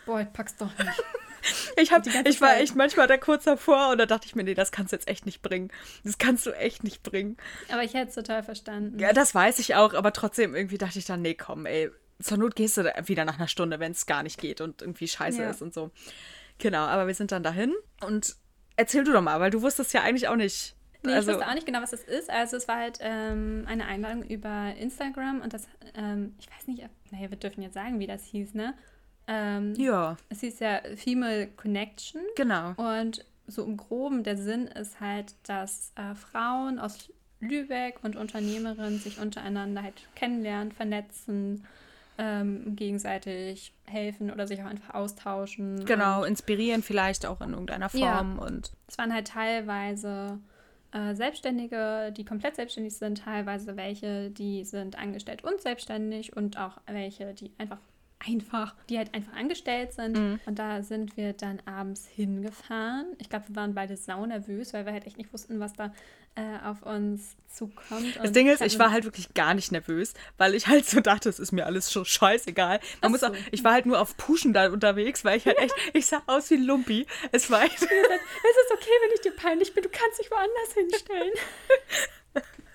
[0.06, 1.04] boah, ich pack's doch nicht.
[1.80, 4.56] Ich, hab, ich war echt manchmal da kurz davor und da dachte ich mir, nee,
[4.56, 5.70] das kannst du jetzt echt nicht bringen.
[6.04, 7.38] Das kannst du echt nicht bringen.
[7.72, 8.98] Aber ich hätte es total verstanden.
[9.00, 12.38] Ja, das weiß ich auch, aber trotzdem irgendwie dachte ich dann, nee, komm, ey, zur
[12.38, 15.42] Not gehst du wieder nach einer Stunde, wenn es gar nicht geht und irgendwie scheiße
[15.44, 15.50] Ja.
[15.52, 15.92] ist und so.
[16.58, 18.36] Genau, aber wir sind dann dahin und
[18.76, 20.76] erzähl du doch mal, weil du wusstest ja eigentlich auch nicht.
[21.04, 22.30] Nee, also, ich wusste auch nicht genau, was das ist.
[22.30, 26.84] Also es war halt ähm, eine Einladung über Instagram und das, ähm, ich weiß nicht,
[26.84, 28.74] ob, naja, wir dürfen jetzt sagen, wie das hieß, ne?
[29.28, 32.22] Ähm, Ja, Es hieß ja Female Connection.
[32.36, 32.74] genau.
[32.78, 37.10] Und so im Groben der Sinn ist halt, dass äh, Frauen aus
[37.40, 41.66] Lübeck und Unternehmerinnen sich untereinander halt kennenlernen, vernetzen,
[42.18, 45.86] ähm, gegenseitig helfen oder sich auch einfach austauschen.
[45.86, 48.18] Genau, inspirieren vielleicht auch in irgendeiner Ja.
[48.18, 50.40] Form und Es waren halt teilweise
[50.94, 56.78] äh, Selbstständige, die komplett selbstständig sind, teilweise welche, die sind angestellt und selbstständig und auch
[56.88, 57.78] welche, die einfach
[58.26, 60.18] einfach, die halt einfach angestellt sind.
[60.18, 60.40] Mhm.
[60.46, 63.08] Und da sind wir dann abends hingefahren.
[63.20, 65.94] Ich glaube, wir waren beide sau nervös, weil wir halt echt nicht wussten, was da
[66.36, 68.16] äh, auf uns zukommt.
[68.16, 71.00] Das Und Ding ist, ich war halt wirklich gar nicht nervös, weil ich halt so
[71.00, 72.80] dachte, es ist mir alles schon scheißegal.
[72.80, 73.28] Man Ach muss so.
[73.28, 76.22] auch, ich war halt nur auf Pushen da unterwegs, weil ich halt echt, ich sah
[76.28, 77.08] aus wie Lumpi.
[77.32, 80.74] Es war echt, Es ist okay, wenn ich dir peinlich bin, du kannst dich woanders
[80.74, 81.34] hinstellen.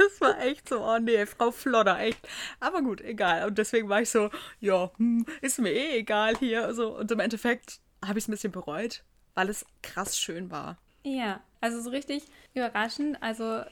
[0.04, 2.26] das war echt so, oh nee, Frau Flodder, echt.
[2.60, 3.46] Aber gut, egal.
[3.46, 6.74] Und deswegen war ich so, ja, hm, ist mir eh egal hier.
[6.74, 6.96] So.
[6.98, 9.02] Und im Endeffekt habe ich es ein bisschen bereut,
[9.34, 10.78] weil es krass schön war.
[11.04, 13.16] Ja, also so richtig überraschend.
[13.20, 13.62] Also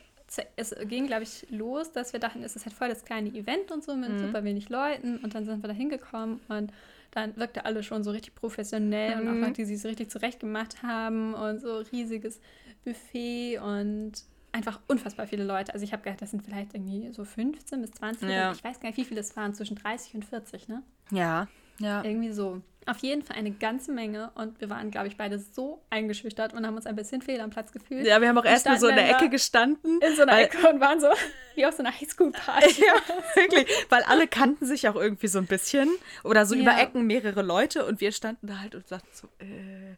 [0.57, 3.73] es ging, glaube ich, los, dass wir dachten, es ist halt voll das kleine Event
[3.73, 5.19] und so mit super wenig Leuten.
[5.19, 6.73] Und dann sind wir da hingekommen und
[7.11, 10.83] dann wirkte alle schon so richtig professionell und auch Leute, die sich so richtig zurechtgemacht
[10.85, 12.41] haben und so riesiges
[12.85, 14.13] Buffet und
[14.53, 15.73] einfach unfassbar viele Leute.
[15.75, 18.29] Also ich habe gedacht, das sind vielleicht irgendwie so 15 bis 20.
[18.29, 18.53] Ja.
[18.53, 20.83] Ich weiß gar nicht, wie viele es waren, zwischen 30 und 40, ne?
[21.11, 22.05] Ja, ja.
[22.05, 22.61] Irgendwie so.
[22.87, 26.67] Auf jeden Fall eine ganze Menge und wir waren, glaube ich, beide so eingeschüchtert und
[26.67, 28.07] haben uns ein bisschen fehl am Platz gefühlt.
[28.07, 30.01] Ja, wir haben auch erstmal so in der Ecke gestanden.
[30.01, 31.09] in so einer weil- Ecke und waren so
[31.55, 32.83] wie auf so einer Highschool-Party.
[32.87, 32.95] Ja,
[33.37, 33.67] wirklich.
[33.91, 35.91] Weil alle kannten sich auch irgendwie so ein bisschen.
[36.25, 36.63] Oder so Ja.
[36.63, 39.97] über Ecken mehrere Leute und wir standen da halt und sagten so, äh,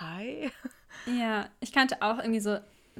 [0.00, 0.50] hi.
[1.06, 2.58] Ja, ich kannte auch irgendwie so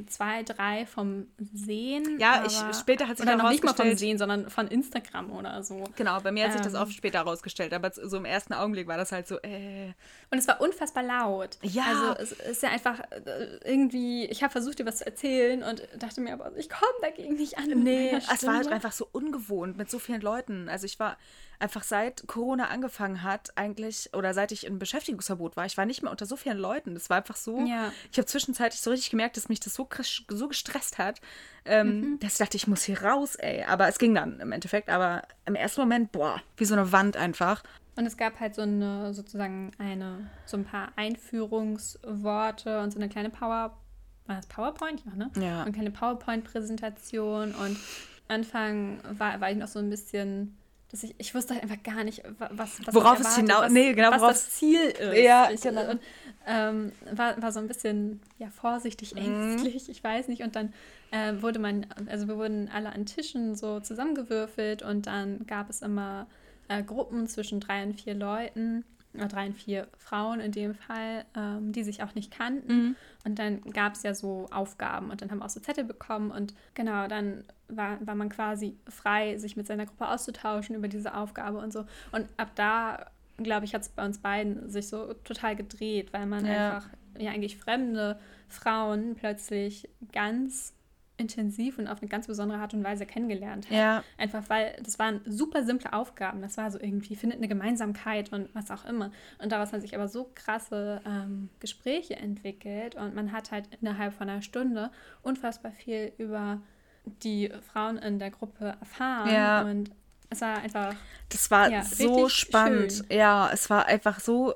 [0.08, 2.18] zwei, drei vom Sehen.
[2.18, 4.66] Ja, ich- später hat sich oder dann noch nicht mal vom rausgestellt- Sehen, sondern von
[4.68, 5.84] Instagram oder so.
[5.96, 6.80] Genau, bei mir hat sich das Ähm.
[6.80, 9.92] auch später herausgestellt, aber so im ersten Augenblick war das halt so, äh.
[10.30, 11.58] Und es war unfassbar laut.
[11.62, 11.84] Ja.
[12.16, 15.82] Also es ist ja einfach äh, irgendwie, ich habe versucht, dir was zu erzählen und
[15.98, 17.66] dachte mir aber, ich komme dagegen nicht an.
[17.82, 20.68] Nee, es war halt einfach so ungewohnt mit so vielen Leuten.
[20.68, 21.16] Also ich war
[21.58, 26.02] einfach seit Corona angefangen hat, eigentlich, oder seit ich im Beschäftigungsverbot war, ich war nicht
[26.02, 26.94] mehr unter so vielen Leuten.
[26.94, 27.60] Das war einfach so.
[27.66, 27.92] Ja.
[28.10, 29.88] Ich habe zwischenzeitlich so richtig gemerkt, dass mich das so,
[30.28, 31.20] so gestresst hat,
[31.64, 32.18] ähm, Mhm.
[32.20, 33.64] dass ich dachte, ich muss hier raus, ey.
[33.64, 34.88] Aber es ging dann im Endeffekt.
[34.90, 37.62] Aber im ersten Moment, boah, wie so eine Wand einfach.
[37.96, 43.08] Und es gab halt so eine, sozusagen eine, so ein paar Einführungsworte und so eine
[43.08, 43.76] kleine Power,
[44.26, 45.02] war das PowerPoint?
[45.06, 45.30] Ja, ne?
[45.36, 45.62] Ja.
[45.64, 47.76] Und keine PowerPoint-Präsentation und
[48.28, 50.56] Anfang war, war ich noch so ein bisschen,
[50.90, 53.72] dass ich, ich wusste halt einfach gar nicht, wa- was, was Worauf es hinaus- was,
[53.72, 55.18] nee, genau, was worauf das Ziel ist.
[55.24, 55.90] Ja, ich, genau.
[55.90, 56.00] Und,
[56.46, 58.52] ähm, war, war so ein bisschen, ja, Mhm.
[58.52, 60.42] vorsichtig, ängstlich, ich weiß nicht.
[60.42, 60.72] Und dann
[61.10, 65.82] äh, wurde man, also wir wurden alle an Tischen so zusammengewürfelt und dann gab es
[65.82, 66.26] immer
[66.68, 71.72] äh, Gruppen zwischen drei und vier Leuten, drei und vier Frauen in dem Fall, ähm,
[71.72, 72.74] die sich auch nicht kannten.
[72.74, 72.96] Mhm.
[73.24, 76.30] Und dann gab es ja so Aufgaben und dann haben wir auch so Zettel bekommen
[76.30, 81.14] und genau, dann war, war man quasi frei, sich mit seiner Gruppe auszutauschen über diese
[81.14, 81.86] Aufgabe und so.
[82.12, 83.06] Und ab da,
[83.38, 86.76] glaube ich, hat es bei uns beiden sich so total gedreht, weil man ja.
[86.76, 90.74] einfach ja eigentlich fremde Frauen plötzlich ganz
[91.16, 93.76] intensiv und auf eine ganz besondere Art und Weise kennengelernt hat.
[93.76, 94.04] Ja.
[94.18, 96.42] Einfach weil das waren super simple Aufgaben.
[96.42, 99.12] Das war so irgendwie, findet eine Gemeinsamkeit und was auch immer.
[99.38, 104.12] Und daraus haben sich aber so krasse ähm, Gespräche entwickelt und man hat halt innerhalb
[104.14, 104.90] von einer Stunde
[105.22, 106.60] unfassbar viel über
[107.22, 109.32] die Frauen in der Gruppe erfahren.
[109.32, 109.62] Ja.
[109.62, 109.90] Und
[110.30, 110.94] es war einfach.
[111.28, 112.92] Das war ja, so spannend.
[112.92, 113.18] Schön.
[113.18, 114.54] Ja, es war einfach so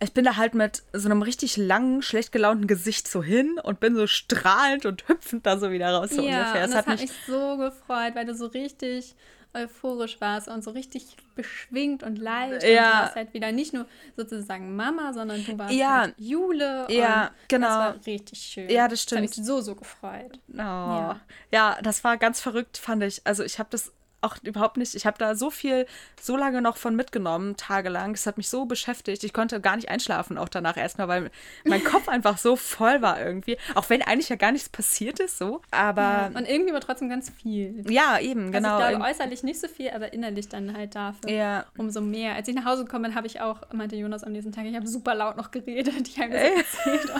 [0.00, 3.80] ich bin da halt mit so einem richtig langen, schlecht gelaunten Gesicht so hin und
[3.80, 6.10] bin so strahlend und hüpfend da so wieder raus.
[6.10, 6.64] So ja, ungefähr.
[6.64, 9.16] Es das hat mich, mich so gefreut, weil du so richtig
[9.54, 12.62] euphorisch warst und so richtig beschwingt und leicht.
[12.62, 12.68] Ja.
[12.68, 16.02] Und du warst halt wieder nicht nur sozusagen Mama, sondern du warst ja.
[16.02, 16.86] halt Jule.
[16.90, 17.66] Ja, genau.
[17.66, 18.68] Das war richtig schön.
[18.68, 19.24] Ja, das stimmt.
[19.24, 20.38] Das hat mich so, so gefreut.
[20.52, 20.56] Oh.
[20.56, 21.20] Ja.
[21.50, 23.22] ja, das war ganz verrückt, fand ich.
[23.24, 24.94] Also ich habe das auch überhaupt nicht.
[24.94, 25.86] Ich habe da so viel,
[26.20, 28.14] so lange noch von mitgenommen, tagelang.
[28.14, 29.22] Es hat mich so beschäftigt.
[29.24, 31.30] Ich konnte gar nicht einschlafen, auch danach erstmal, weil
[31.64, 33.56] mein Kopf einfach so voll war irgendwie.
[33.74, 35.62] Auch wenn eigentlich ja gar nichts passiert ist, so.
[35.70, 36.02] Aber.
[36.02, 37.84] Ja, und irgendwie war trotzdem ganz viel.
[37.88, 38.76] Ja, eben, genau.
[38.76, 41.30] Also ich glaube, äußerlich nicht so viel, aber innerlich dann halt dafür.
[41.30, 41.66] Ja.
[41.76, 42.34] Umso mehr.
[42.34, 44.74] Als ich nach Hause gekommen bin, habe ich auch, meinte Jonas am nächsten Tag, ich
[44.74, 46.08] habe super laut noch geredet.
[46.08, 47.12] Ich habe das erzählt.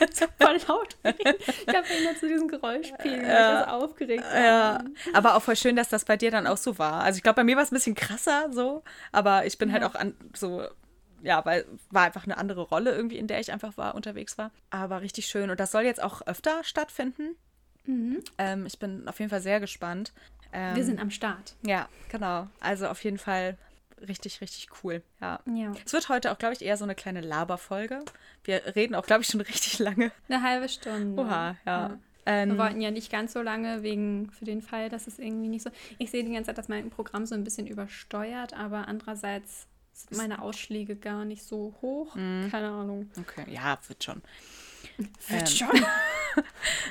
[0.00, 0.96] und super laut.
[1.66, 3.64] Ich habe immer zu diesem Geräuschpegel, ja.
[3.64, 4.44] so aufgeregt war.
[4.44, 4.84] Ja.
[5.12, 7.02] Aber auch voll schön, dass das bei dir dann dann auch so war.
[7.02, 9.82] Also ich glaube, bei mir war es ein bisschen krasser so, aber ich bin halt
[9.82, 9.88] ja.
[9.88, 10.62] halt auch an, so,
[11.22, 14.50] ja, weil war einfach eine andere Rolle irgendwie, in der ich einfach war, unterwegs war.
[14.70, 15.50] Aber richtig schön.
[15.50, 17.36] Und das soll jetzt auch öfter stattfinden.
[17.84, 18.22] Mhm.
[18.38, 20.12] Ähm, ich bin auf jeden Fall sehr gespannt.
[20.52, 21.54] Ähm, Wir sind am Start.
[21.62, 22.48] Ja, genau.
[22.60, 23.56] Also auf jeden Fall
[24.06, 25.02] richtig, richtig cool.
[25.20, 25.40] Ja.
[25.46, 25.72] ja.
[25.84, 28.04] Es wird heute auch, glaube ich, eher so eine kleine Laberfolge.
[28.44, 30.12] Wir reden auch, glaube ich, schon richtig lange.
[30.28, 31.20] Eine halbe Stunde.
[31.20, 31.88] Oha, ja.
[31.88, 31.98] ja.
[32.26, 35.48] Ähm, wir wollten ja nicht ganz so lange, wegen für den Fall, dass es irgendwie
[35.48, 35.70] nicht so.
[35.98, 40.16] Ich sehe die ganze Zeit, dass mein Programm so ein bisschen übersteuert, aber andererseits sind
[40.16, 42.14] meine Ausschläge gar nicht so hoch.
[42.14, 42.48] Mhm.
[42.50, 43.10] Keine Ahnung.
[43.18, 44.22] Okay, ja, wird schon.
[44.96, 45.46] Wird ähm.
[45.46, 45.68] schon.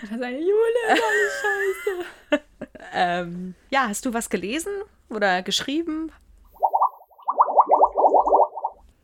[0.02, 0.98] das ist eine Jule,
[1.42, 2.44] Scheiße.
[2.94, 4.74] ähm, ja, hast du was gelesen
[5.10, 6.12] oder geschrieben?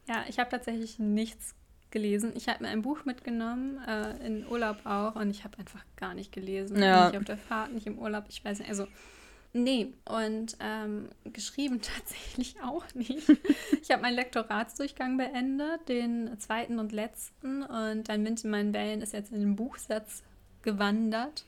[0.08, 1.56] Ja, ich habe tatsächlich nichts
[1.96, 2.34] gelesen.
[2.36, 6.14] Ich habe mir ein Buch mitgenommen, äh, in Urlaub auch, und ich habe einfach gar
[6.14, 6.78] nicht gelesen.
[6.78, 7.08] Ja.
[7.08, 8.70] Nicht auf der Fahrt, nicht im Urlaub, ich weiß nicht.
[8.70, 8.86] Also,
[9.54, 9.94] nee.
[10.04, 13.30] Und ähm, geschrieben tatsächlich auch nicht.
[13.82, 17.64] ich habe meinen Lektoratsdurchgang beendet, den zweiten und letzten.
[17.64, 20.22] Und dann Mint in meinen Wellen ist jetzt in den Buchsatz
[20.64, 21.46] gewandert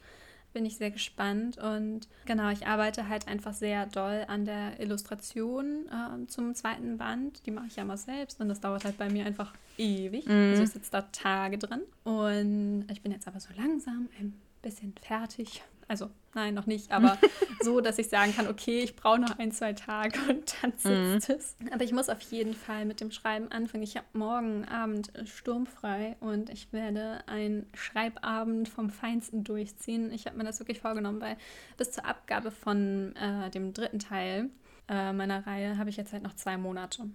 [0.57, 1.59] bin ich sehr gespannt.
[1.59, 7.45] Und genau, ich arbeite halt einfach sehr doll an der Illustration äh, zum zweiten Band.
[7.45, 10.25] Die mache ich ja mal selbst und das dauert halt bei mir einfach ewig.
[10.25, 10.49] Mhm.
[10.49, 11.81] Also ich sitze da Tage drin.
[12.03, 15.61] Und ich bin jetzt aber so langsam ein bisschen fertig.
[15.87, 17.17] Also nein, noch nicht, aber
[17.61, 21.29] so, dass ich sagen kann, okay, ich brauche noch ein, zwei Tage und dann sitzt
[21.29, 21.35] mhm.
[21.35, 21.55] es.
[21.71, 23.83] Aber ich muss auf jeden Fall mit dem Schreiben anfangen.
[23.83, 30.11] Ich habe morgen Abend sturmfrei und ich werde einen Schreibabend vom Feinsten durchziehen.
[30.11, 31.37] Ich habe mir das wirklich vorgenommen, weil
[31.77, 34.49] bis zur Abgabe von äh, dem dritten Teil
[34.89, 37.09] äh, meiner Reihe habe ich jetzt halt noch zwei Monate.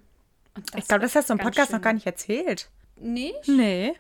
[0.76, 1.76] ich glaube, das hast du im Podcast schön.
[1.76, 2.68] noch gar nicht erzählt.
[2.96, 3.48] Nicht?
[3.48, 3.94] Nee.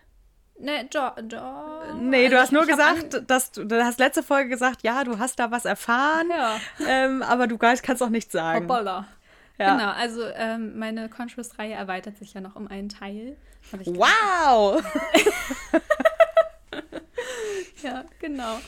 [0.58, 1.94] Nee, doch, doch.
[1.98, 5.18] Nee, du also, hast nur gesagt, dass du, du hast letzte Folge gesagt, ja, du
[5.18, 6.60] hast da was erfahren, ja.
[6.86, 8.64] ähm, aber du kannst auch nichts sagen.
[8.64, 9.06] Hoppala.
[9.58, 9.76] Ja.
[9.76, 13.36] Genau, also ähm, meine Conscious-Reihe erweitert sich ja noch um einen Teil.
[13.86, 14.82] Wow!
[17.82, 18.58] ja, genau.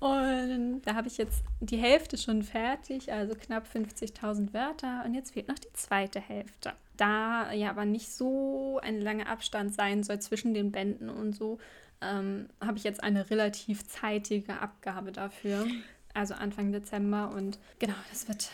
[0.00, 5.02] Und da habe ich jetzt die Hälfte schon fertig, also knapp 50.000 Wörter.
[5.04, 6.72] Und jetzt fehlt noch die zweite Hälfte.
[7.00, 11.58] Da ja aber nicht so ein langer Abstand sein soll zwischen den Bänden und so,
[12.02, 15.66] ähm, habe ich jetzt eine relativ zeitige Abgabe dafür.
[16.12, 17.30] Also Anfang Dezember.
[17.30, 18.50] Und genau, das wird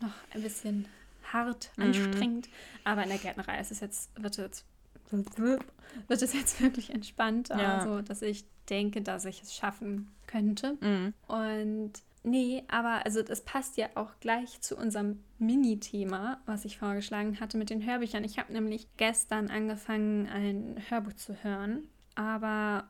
[0.00, 0.86] noch ein bisschen
[1.30, 1.84] hart, mhm.
[1.84, 2.48] anstrengend.
[2.84, 4.64] Aber in der Gärtnerei ist es jetzt, wird es
[5.10, 7.78] wird es jetzt wirklich entspannt, ja.
[7.78, 10.78] also dass ich denke, dass ich es schaffen könnte.
[10.80, 11.12] Mhm.
[11.26, 17.40] Und nee, aber also das passt ja auch gleich zu unserem Mini-Thema, was ich vorgeschlagen
[17.40, 18.24] hatte mit den Hörbüchern.
[18.24, 22.88] Ich habe nämlich gestern angefangen, ein Hörbuch zu hören, aber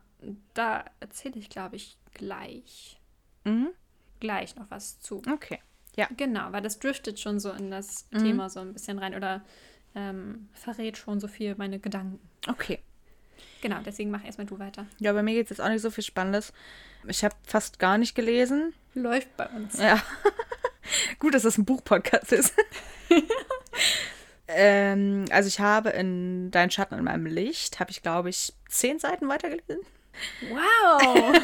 [0.53, 2.99] da erzähle ich, glaube ich, gleich.
[3.43, 3.69] Mhm.
[4.19, 5.21] Gleich noch was zu.
[5.31, 5.59] Okay.
[5.95, 6.07] Ja.
[6.15, 8.19] Genau, weil das driftet schon so in das mhm.
[8.19, 9.43] Thema so ein bisschen rein oder
[9.95, 12.19] ähm, verrät schon so viel meine Gedanken.
[12.47, 12.79] Okay.
[13.61, 14.85] Genau, deswegen mach erstmal du weiter.
[14.99, 16.53] Ja, bei mir geht es jetzt auch nicht so viel Spannendes.
[17.07, 18.73] Ich habe fast gar nicht gelesen.
[18.93, 19.77] Läuft bei uns.
[19.77, 20.01] Ja.
[21.19, 22.53] Gut, dass das ein Buchpodcast ist.
[24.53, 28.99] Ähm, also ich habe in Dein Schatten in meinem Licht, habe ich, glaube ich, zehn
[28.99, 29.79] Seiten weitergelesen.
[30.49, 31.39] Wow!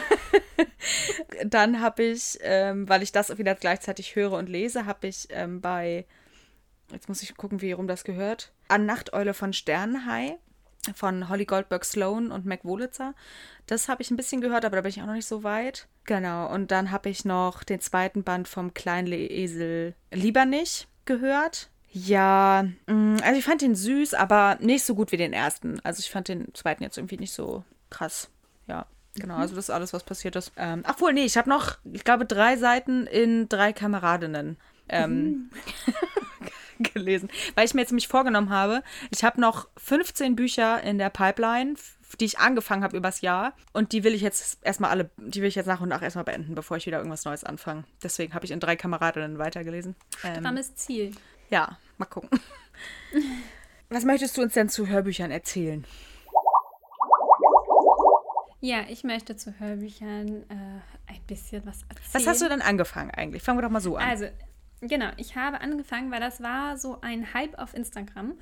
[1.45, 5.61] Dann habe ich, ähm, weil ich das wieder gleichzeitig höre und lese, habe ich ähm,
[5.61, 6.05] bei,
[6.91, 10.37] jetzt muss ich gucken, wie rum das gehört, An Nachteule von Sternenhai
[10.95, 13.13] von Holly Goldberg Sloan und Mac Wolitzer.
[13.65, 15.87] Das habe ich ein bisschen gehört, aber da bin ich auch noch nicht so weit.
[16.05, 21.69] Genau, und dann habe ich noch den zweiten Band vom kleinen Esel Lieber nicht gehört.
[21.91, 25.79] Ja, mm, also ich fand den süß, aber nicht so gut wie den ersten.
[25.83, 28.29] Also ich fand den zweiten jetzt irgendwie nicht so krass.
[28.67, 30.51] Ja, genau, also das ist alles, was passiert ist.
[30.57, 34.57] Ähm, ach wohl, nee, ich habe noch, ich glaube, drei Seiten in drei Kameradinnen.
[34.89, 35.49] Ähm,
[36.93, 41.09] gelesen, weil ich mir jetzt nämlich vorgenommen habe, ich habe noch 15 Bücher in der
[41.09, 41.75] Pipeline,
[42.19, 45.49] die ich angefangen habe übers Jahr und die will ich jetzt erstmal alle, die will
[45.49, 47.83] ich jetzt nach und nach erstmal beenden, bevor ich wieder irgendwas Neues anfange.
[48.01, 49.95] Deswegen habe ich in drei Kameradinnen weitergelesen.
[50.23, 51.11] Ähm, Strammes Ziel.
[51.49, 52.39] Ja, mal gucken.
[53.89, 55.85] Was möchtest du uns denn zu Hörbüchern erzählen?
[58.59, 62.13] Ja, ich möchte zu Hörbüchern äh, ein bisschen was erzählen.
[62.13, 63.43] Was hast du denn angefangen eigentlich?
[63.43, 64.09] Fangen wir doch mal so an.
[64.09, 64.25] Also,
[64.81, 68.33] genau, ich habe angefangen, weil das war so ein Hype auf Instagram.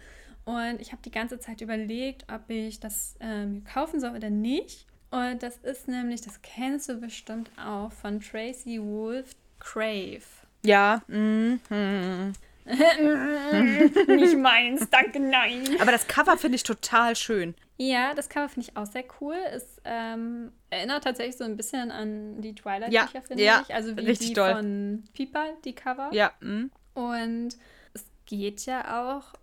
[0.46, 4.30] Und ich habe die ganze Zeit überlegt, ob ich das äh, mir kaufen soll oder
[4.30, 4.86] nicht.
[5.10, 10.22] Und das ist nämlich, das kennst du bestimmt auch, von Tracy Wolf Crave.
[10.64, 11.02] Ja.
[11.08, 12.34] Mm -hmm.
[14.08, 15.64] nicht meins, danke, nein.
[15.80, 17.54] Aber das Cover finde ich total schön.
[17.78, 19.36] Ja, das Cover finde ich auch sehr cool.
[19.52, 23.74] Es ähm, erinnert tatsächlich so ein bisschen an die Twilight-Bücher, ja, finde ja, ich.
[23.74, 24.54] Also wie die doll.
[24.56, 26.10] von Pipa, die Cover.
[26.14, 26.32] Ja.
[26.40, 26.72] Mm.
[26.94, 27.58] Und
[27.94, 29.34] es geht ja auch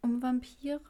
[0.00, 0.80] um Vampire.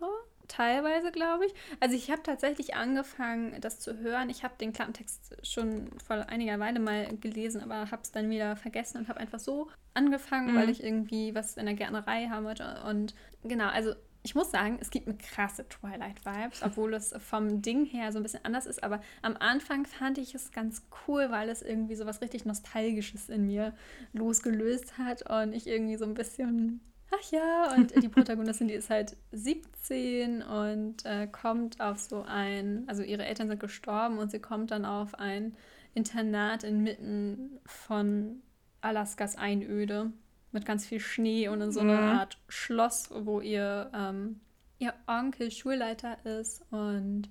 [0.49, 1.55] Teilweise, glaube ich.
[1.81, 4.29] Also ich habe tatsächlich angefangen, das zu hören.
[4.29, 8.55] Ich habe den Klappentext schon vor einiger Weile mal gelesen, aber habe es dann wieder
[8.57, 10.57] vergessen und habe einfach so angefangen, Mhm.
[10.59, 12.83] weil ich irgendwie was in der Gärtnerei haben wollte.
[12.89, 17.85] Und genau, also ich muss sagen, es gibt mir krasse Twilight-Vibes, obwohl es vom Ding
[17.87, 18.85] her so ein bisschen anders ist.
[18.85, 23.29] Aber am Anfang fand ich es ganz cool, weil es irgendwie so was richtig Nostalgisches
[23.29, 23.75] in mir
[24.13, 26.81] losgelöst hat und ich irgendwie so ein bisschen
[27.13, 32.85] ach ja, und die Protagonistin, die ist halt 17 und äh, kommt auf so ein,
[32.87, 35.55] also ihre Eltern sind gestorben und sie kommt dann auf ein
[35.95, 38.43] Internat inmitten von
[38.81, 40.13] Alaskas Einöde
[40.53, 42.19] mit ganz viel Schnee und in so einer Mhm.
[42.19, 44.41] Art Schloss, wo ihr, ähm,
[44.79, 47.29] ihr Onkel Schulleiter ist und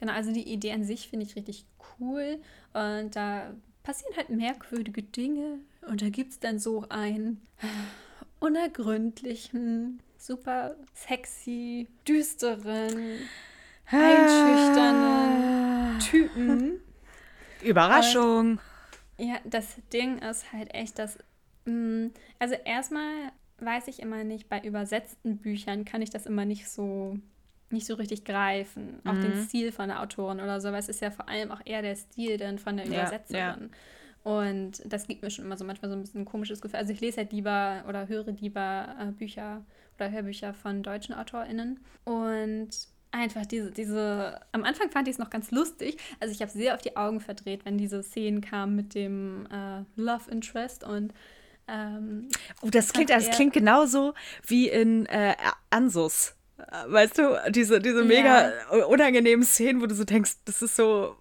[0.00, 1.66] genau, also die Idee an sich finde ich richtig
[2.00, 2.40] cool
[2.72, 5.58] und da passieren halt merkwürdige Dinge
[5.88, 7.40] und da gibt es dann so ein
[8.40, 13.18] unergründlichen, super sexy, düsteren,
[13.86, 16.80] einschüchternen Typen.
[17.62, 18.58] Überraschung.
[19.18, 21.18] Ja, das Ding ist halt echt, dass.
[21.64, 26.68] Mh, Also, erstmal weiß ich immer nicht, bei übersetzten Büchern kann ich das immer nicht
[26.68, 27.18] so
[27.70, 29.00] nicht so richtig greifen.
[29.04, 29.36] Auch den Mhm.
[29.36, 31.96] Stil von der Autorin oder so, weil es ist ja vor allem auch eher der
[31.96, 33.70] Stil dann von der Ja, Übersetzerin.
[34.22, 36.78] Und das gibt mir schon immer so manchmal so ein bisschen ein komisches Gefühl.
[36.78, 39.64] Also ich lese halt lieber oder höre lieber äh, Bücher
[39.96, 41.80] oder Hörbücher von deutschen AutorInnen.
[42.04, 42.70] Und
[43.10, 45.98] einfach diese, diese, am Anfang fand ich es noch ganz lustig.
[46.20, 49.84] Also ich habe sehr auf die Augen verdreht, wenn diese Szenen kamen mit dem äh,
[49.96, 51.12] Love Interest und
[51.68, 52.28] ähm,
[52.62, 54.14] Oh, das klingt, das klingt genauso
[54.46, 55.34] wie in äh,
[55.70, 56.34] Ansus.
[56.58, 58.04] Äh, Weißt du, diese, diese Ja.
[58.04, 58.52] mega
[58.86, 61.16] unangenehmen Szenen, wo du so denkst, das ist so.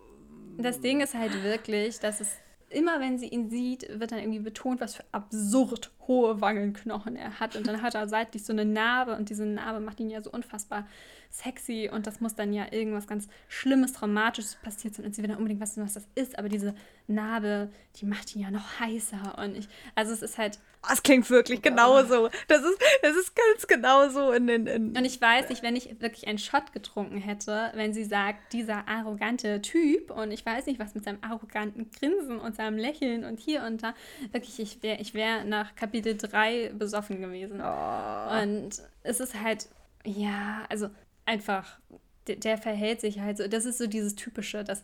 [0.58, 2.30] Das Ding ist halt wirklich, dass es
[2.70, 7.40] immer, wenn sie ihn sieht, wird dann irgendwie betont, was für absurd hohe Wangenknochen er
[7.40, 7.56] hat.
[7.56, 10.32] Und dann hat er seitlich so eine Narbe und diese Narbe macht ihn ja so
[10.32, 10.86] unfassbar
[11.34, 15.30] sexy und das muss dann ja irgendwas ganz Schlimmes, Traumatisches passiert sein und sie will
[15.30, 16.38] dann unbedingt wissen, was das ist.
[16.38, 16.76] Aber diese
[17.08, 21.30] Narbe, die macht ihn ja noch heißer und ich, also es ist halt, Das klingt
[21.30, 22.30] wirklich genauso.
[22.48, 24.68] Das ist, das ist ganz genauso in den.
[24.68, 28.54] In, Und ich weiß nicht, wenn ich wirklich einen Shot getrunken hätte, wenn sie sagt,
[28.54, 33.24] dieser arrogante Typ und ich weiß nicht, was mit seinem arroganten Grinsen und seinem Lächeln
[33.24, 33.94] und hier und da,
[34.32, 37.62] wirklich, ich wäre ich wär nach Kapitel 3 besoffen gewesen.
[37.62, 38.42] oh.
[38.42, 39.68] Und es ist halt,
[40.06, 40.90] ja, also
[41.26, 41.80] einfach,
[42.28, 44.84] der, der verhält sich halt so, das ist so dieses Typische, dass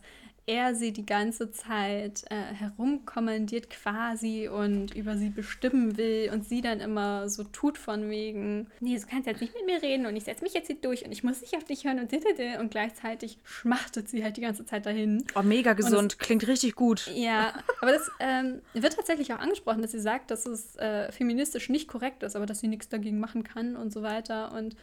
[0.50, 6.60] er sie die ganze Zeit äh, herumkommandiert quasi und über sie bestimmen will und sie
[6.60, 10.16] dann immer so tut von wegen, nee, du kannst jetzt nicht mit mir reden und
[10.16, 12.58] ich setze mich jetzt hier durch und ich muss nicht auf dich hören und dittete
[12.58, 15.24] und gleichzeitig schmachtet sie halt die ganze Zeit dahin.
[15.36, 16.18] oh, mega gesund.
[16.18, 17.08] Klingt richtig gut.
[17.14, 21.68] Ja, aber das ähm, wird tatsächlich auch angesprochen, dass sie sagt, dass es äh, feministisch
[21.68, 24.52] nicht korrekt ist, aber dass sie nichts dagegen machen kann und so weiter.
[24.52, 24.74] Und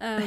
[0.00, 0.22] ähm?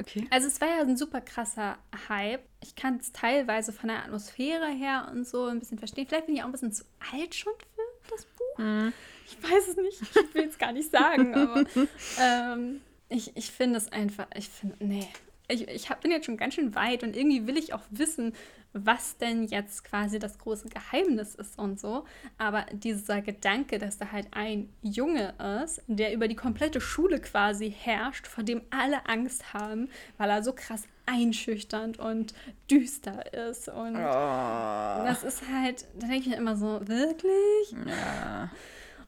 [0.00, 0.26] Okay.
[0.30, 1.76] also es war ja ein super krasser
[2.08, 2.42] Hype.
[2.62, 6.06] Ich kann es teilweise von der Atmosphäre her und so ein bisschen verstehen.
[6.08, 8.58] Vielleicht bin ich auch ein bisschen zu alt schon für das Buch.
[8.58, 8.92] Mhm.
[9.26, 10.00] Ich weiß es nicht.
[10.02, 11.64] Ich will es gar nicht sagen, aber
[12.18, 12.80] ähm,
[13.10, 15.08] ich, ich finde es einfach, ich finde, nee.
[15.48, 18.34] Ich, ich hab, bin jetzt schon ganz schön weit und irgendwie will ich auch wissen,
[18.72, 22.04] was denn jetzt quasi das große Geheimnis ist und so.
[22.38, 27.74] Aber dieser Gedanke, dass da halt ein Junge ist, der über die komplette Schule quasi
[27.76, 32.34] herrscht, vor dem alle Angst haben, weil er so krass einschüchternd und
[32.70, 33.68] düster ist.
[33.68, 35.04] Und oh.
[35.04, 37.74] das ist halt, da denke ich mir immer so, wirklich?
[37.86, 38.50] Ja.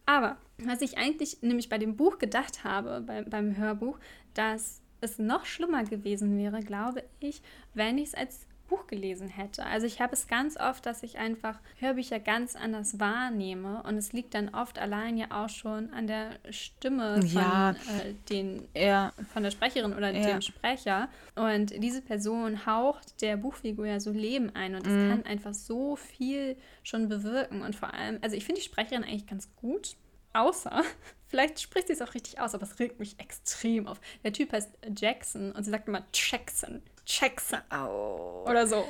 [0.07, 3.99] Aber was ich eigentlich nämlich bei dem Buch gedacht habe, bei, beim Hörbuch,
[4.35, 7.43] dass es noch schlimmer gewesen wäre, glaube ich,
[7.75, 9.67] wenn ich es als Buch gelesen hätte.
[9.67, 14.15] Also ich habe es ganz oft, dass ich einfach Hörbücher ganz anders wahrnehme und es
[14.15, 17.73] liegt dann oft allein ja auch schon an der Stimme von, ja.
[17.73, 19.13] äh, den, ja.
[19.35, 20.27] von der Sprecherin oder ja.
[20.27, 21.11] dem Sprecher.
[21.35, 25.11] Und diese Person haucht der Buchfigur ja so Leben ein und es mhm.
[25.11, 27.61] kann einfach so viel schon bewirken.
[27.61, 29.97] Und vor allem, also ich finde die Sprecherin eigentlich ganz gut.
[30.33, 30.83] Außer,
[31.27, 34.01] vielleicht spricht sie es auch richtig aus, aber es regt mich extrem auf.
[34.25, 36.83] Der Typ heißt Jackson und sie sagt immer Jackson.
[37.07, 37.61] Jackson.
[37.71, 38.45] Au.
[38.49, 38.89] Oder so.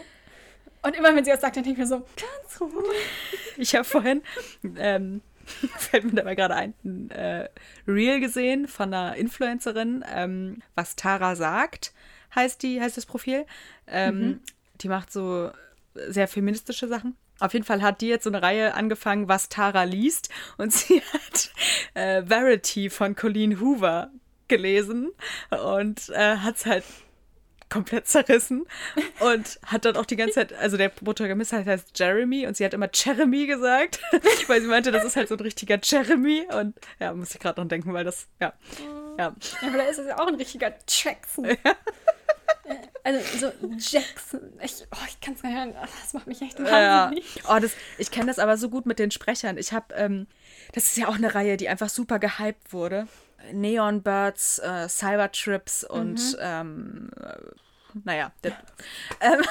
[0.83, 2.97] Und immer wenn sie das sagt, dann denke ich mir so, ganz ruhig.
[3.57, 4.23] Ich habe vorhin,
[4.77, 5.23] ähm,
[5.79, 7.49] fällt mir dabei gerade ein, ein äh,
[7.87, 11.93] Reel gesehen von einer Influencerin, ähm, was Tara sagt,
[12.35, 13.47] heißt die, heißt das Profil.
[13.87, 14.41] Ähm, mhm.
[14.81, 15.51] Die macht so
[15.95, 17.17] sehr feministische Sachen.
[17.39, 20.31] Auf jeden Fall hat die jetzt so eine Reihe angefangen, was Tara liest.
[20.59, 21.53] Und sie hat
[21.95, 24.11] äh, Verity von Colleen Hoover
[24.49, 25.11] gelesen
[25.51, 26.85] und äh, hat es halt
[27.73, 28.67] komplett zerrissen
[29.21, 32.75] und hat dann auch die ganze Zeit, also der Protagonist heißt Jeremy und sie hat
[32.75, 34.01] immer Jeremy gesagt,
[34.47, 37.61] weil sie meinte, das ist halt so ein richtiger Jeremy und ja, muss ich gerade
[37.61, 38.53] noch denken, weil das, ja.
[39.19, 41.57] Ja, ja aber da ist es ja auch ein richtiger Jackson.
[42.65, 42.77] Ja.
[43.03, 46.59] Also so Jackson, ich, oh, ich kann es gar nicht hören, das macht mich echt
[46.63, 47.35] wahnsinnig.
[47.35, 47.57] Ja.
[47.57, 49.59] Oh, das, ich kenne das aber so gut mit den Sprechern.
[49.59, 50.29] Ich habe, ähm,
[50.73, 53.09] das ist ja auch eine Reihe, die einfach super gehypt wurde.
[53.53, 56.39] Neon Birds, äh, Cybertrips und mhm.
[56.41, 57.11] ähm,
[58.05, 58.33] naja,
[59.21, 59.43] ähm,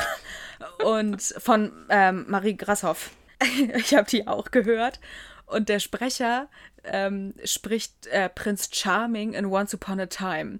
[0.83, 3.11] und von ähm, Marie Grasshoff.
[3.75, 4.99] ich habe die auch gehört.
[5.45, 6.47] Und der Sprecher
[6.83, 10.59] ähm, spricht äh, Prinz Charming in Once Upon a Time.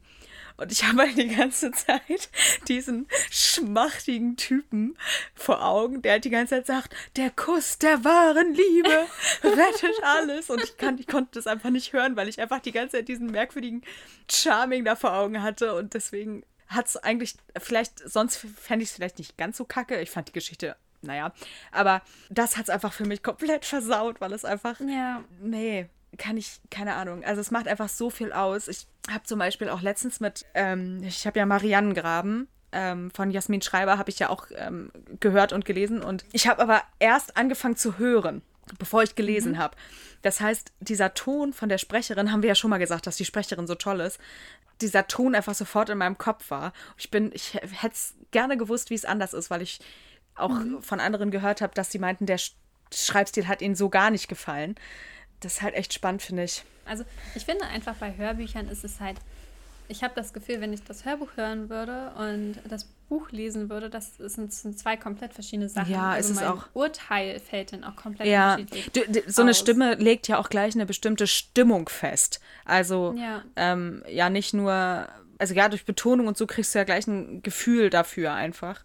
[0.58, 2.30] Und ich habe halt die ganze Zeit
[2.68, 4.98] diesen schmachtigen Typen
[5.34, 9.08] vor Augen, der halt die ganze Zeit sagt, der Kuss der wahren Liebe
[9.44, 10.50] rettet alles.
[10.50, 13.08] Und ich, kann, ich konnte das einfach nicht hören, weil ich einfach die ganze Zeit
[13.08, 13.82] diesen merkwürdigen
[14.30, 15.76] Charming da vor Augen hatte.
[15.76, 20.00] Und deswegen hat es eigentlich, vielleicht, sonst fände ich es vielleicht nicht ganz so kacke.
[20.02, 21.34] Ich fand die Geschichte naja.
[21.72, 24.80] Aber das hat es einfach für mich komplett versaut, weil es einfach.
[24.80, 25.24] Ja.
[25.42, 25.90] Nee,
[26.22, 27.24] kann ich, keine Ahnung.
[27.24, 28.68] Also es macht einfach so viel aus.
[28.68, 33.64] Ich habe zum Beispiel auch letztens mit, ähm, ich habe ja Mariannengraben ähm, von Jasmin
[33.64, 36.04] Schreiber, habe ich ja auch ähm, gehört und gelesen.
[36.04, 38.44] Und ich habe aber erst angefangen zu hören,
[38.78, 39.58] bevor ich gelesen mhm.
[39.58, 39.76] habe.
[40.22, 43.26] Das heißt, dieser Ton von der Sprecherin, haben wir ja schon mal gesagt, dass die
[43.26, 44.20] Sprecherin so toll ist,
[44.80, 46.72] dieser Ton einfach sofort in meinem Kopf war.
[46.98, 49.80] Ich bin, ich hätte es gerne gewusst, wie es anders ist, weil ich
[50.36, 50.84] auch mhm.
[50.84, 52.40] von anderen gehört habe, dass sie meinten, der
[52.94, 54.76] Schreibstil hat ihnen so gar nicht gefallen
[55.42, 56.64] das ist halt echt spannend, finde ich.
[56.86, 57.04] Also
[57.36, 59.18] ich finde einfach bei Hörbüchern ist es halt,
[59.88, 63.90] ich habe das Gefühl, wenn ich das Hörbuch hören würde und das Buch lesen würde,
[63.90, 65.92] das sind, sind zwei komplett verschiedene Sachen.
[65.92, 66.68] Ja, also ist es auch.
[66.74, 68.56] Urteil fällt dann auch komplett ja.
[68.56, 69.24] unterschiedlich.
[69.28, 69.60] So eine aus.
[69.60, 72.40] Stimme legt ja auch gleich eine bestimmte Stimmung fest.
[72.64, 76.86] Also ja, ähm, ja nicht nur, also ja, durch Betonung und so kriegst du ja
[76.86, 78.82] gleich ein Gefühl dafür einfach.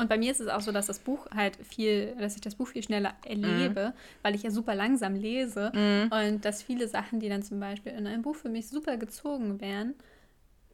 [0.00, 2.54] Und bei mir ist es auch so, dass das Buch halt viel, dass ich das
[2.54, 4.22] Buch viel schneller erlebe, mm.
[4.22, 6.12] weil ich ja super langsam lese mm.
[6.12, 9.60] und dass viele Sachen, die dann zum Beispiel in einem Buch für mich super gezogen
[9.60, 9.94] wären,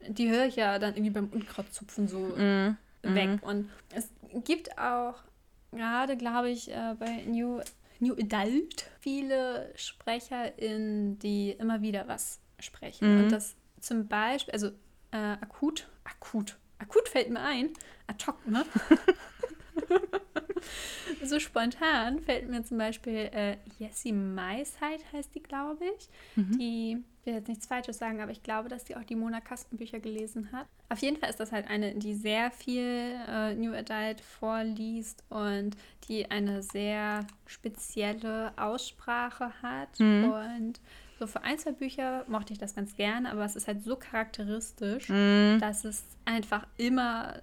[0.06, 2.76] die höre ich ja dann irgendwie beim Unkrautzupfen so mm.
[3.02, 3.28] weg.
[3.30, 3.38] Mhm.
[3.42, 4.08] Und es
[4.44, 5.16] gibt auch
[5.72, 7.60] gerade, glaube ich, äh, bei New,
[7.98, 13.18] New Adult viele SprecherInnen, die immer wieder was sprechen.
[13.18, 13.30] Und mhm.
[13.30, 14.68] das zum Beispiel, also
[15.10, 17.70] äh, akut, akut, akut fällt mir ein,
[18.06, 18.64] ad hoc, ne?
[21.24, 26.08] so spontan fällt mir zum Beispiel äh, Jessie Meisheit heißt die, glaube ich.
[26.36, 26.58] Mhm.
[26.58, 29.40] Die, ich will jetzt nichts Falsches sagen, aber ich glaube, dass die auch die Mona
[29.40, 30.66] Kastenbücher gelesen hat.
[30.88, 35.76] Auf jeden Fall ist das halt eine, die sehr viel äh, New Adult vorliest und
[36.08, 40.32] die eine sehr spezielle Aussprache hat mhm.
[40.32, 40.80] und
[41.18, 43.96] so für ein, zwei Bücher mochte ich das ganz gerne, aber es ist halt so
[43.96, 45.58] charakteristisch, mm.
[45.60, 47.40] dass es einfach immer,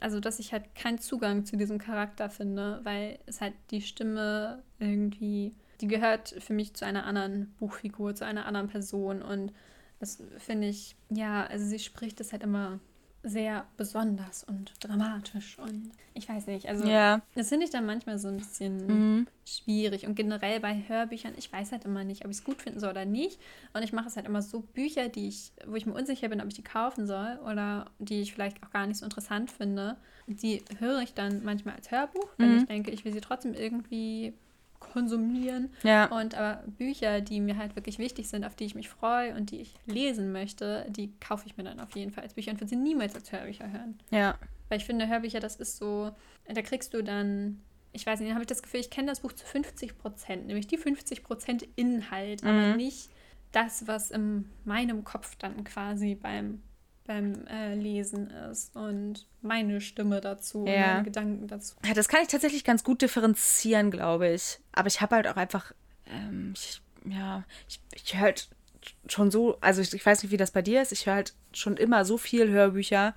[0.00, 4.62] also dass ich halt keinen Zugang zu diesem Charakter finde, weil es halt die Stimme
[4.78, 9.52] irgendwie, die gehört für mich zu einer anderen Buchfigur, zu einer anderen Person und
[10.00, 12.78] das finde ich, ja, also sie spricht es halt immer
[13.24, 16.68] sehr besonders und dramatisch und ich weiß nicht.
[16.68, 17.22] Also Ja.
[17.34, 19.26] das finde ich dann manchmal so ein bisschen Mhm.
[19.46, 20.06] schwierig.
[20.06, 22.90] Und generell bei Hörbüchern, ich weiß halt immer nicht, ob ich es gut finden soll
[22.90, 23.40] oder nicht.
[23.72, 26.40] Und ich mache es halt immer so Bücher, die ich, wo ich mir unsicher bin,
[26.40, 29.96] ob ich die kaufen soll oder die ich vielleicht auch gar nicht so interessant finde.
[30.26, 32.56] Die höre ich dann manchmal als Hörbuch, wenn Mhm.
[32.58, 34.34] ich denke, ich will sie trotzdem irgendwie
[34.92, 35.70] konsumieren.
[35.82, 36.06] Ja.
[36.06, 39.50] Und aber Bücher, die mir halt wirklich wichtig sind, auf die ich mich freue und
[39.50, 42.60] die ich lesen möchte, die kaufe ich mir dann auf jeden Fall als Bücher und
[42.60, 43.98] würde sie niemals als Hörbücher hören.
[44.10, 44.38] Ja.
[44.68, 46.10] Weil ich finde, Hörbücher, das ist so,
[46.52, 47.60] da kriegst du dann,
[47.92, 50.66] ich weiß nicht, habe ich das Gefühl, ich kenne das Buch zu 50 Prozent, nämlich
[50.66, 52.76] die 50 Prozent Inhalt, aber Mhm.
[52.76, 53.10] nicht
[53.52, 56.62] das, was in meinem Kopf dann quasi beim,
[57.06, 60.92] beim äh, Lesen ist und meine Stimme dazu und Ja.
[60.94, 61.74] meine Gedanken dazu.
[61.84, 64.58] Ja, das kann ich tatsächlich ganz gut differenzieren, glaube ich.
[64.72, 65.72] Aber ich habe halt auch einfach,
[66.06, 68.48] ähm, ich, ja, ich, ich höre halt
[69.08, 71.34] schon so, also ich, ich weiß nicht, wie das bei dir ist, ich höre halt
[71.52, 73.14] schon immer so viel Hörbücher.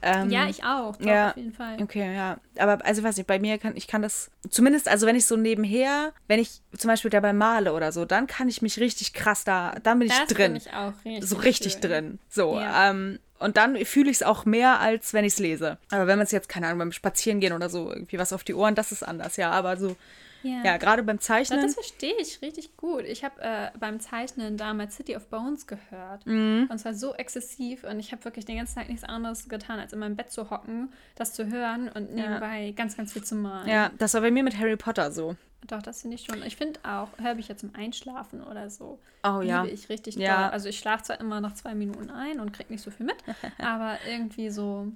[0.00, 1.30] Ähm, ja, ich auch, doch, ja.
[1.30, 1.76] auf jeden Fall.
[1.82, 2.38] Okay, ja.
[2.58, 5.36] Aber also weiß ich, bei mir kann ich kann das zumindest, also wenn ich so
[5.36, 9.44] nebenher, wenn ich zum Beispiel dabei male oder so, dann kann ich mich richtig krass
[9.44, 10.52] da, dann bin ich Das drin.
[10.52, 11.28] bin ich auch richtig.
[11.28, 11.80] so richtig schön.
[11.80, 12.18] drin.
[12.28, 12.54] So.
[12.58, 12.90] Ja.
[12.90, 15.78] Ähm, und dann fühle ich es auch mehr, als wenn ich es lese.
[15.90, 18.54] Aber wenn man es jetzt, keine Ahnung, beim Spazierengehen oder so, irgendwie was auf die
[18.54, 19.50] Ohren, das ist anders, ja.
[19.50, 19.96] Aber so,
[20.42, 20.62] Ja.
[20.64, 21.62] ja, gerade beim Ja, Zeichnen.
[21.62, 23.02] das verstehe ich richtig gut.
[23.04, 26.24] Ich habe äh, beim Zeichnen damals City of Bones gehört.
[26.26, 26.68] Mhm.
[26.70, 27.84] Und zwar so exzessiv.
[27.84, 30.50] Und ich habe wirklich den ganzen Tag nichts anderes getan, als in meinem Bett zu
[30.50, 33.68] hocken, das zu hören und nebenbei ganz, ganz viel zu malen.
[33.68, 35.36] ja, das war bei mir mit Harry Potter so.
[35.66, 36.40] Doch, das finde ich schon.
[36.44, 39.00] Ich finde auch Hörbücher zum Einschlafen oder so.
[39.24, 39.62] Oh ja.
[39.64, 40.42] Liebe ich richtig Ja.
[40.44, 40.50] doll.
[40.52, 43.16] Also ich schlafe zwar immer nach zwei Minuten ein und kriege nicht so viel mit,
[43.58, 44.86] aber irgendwie so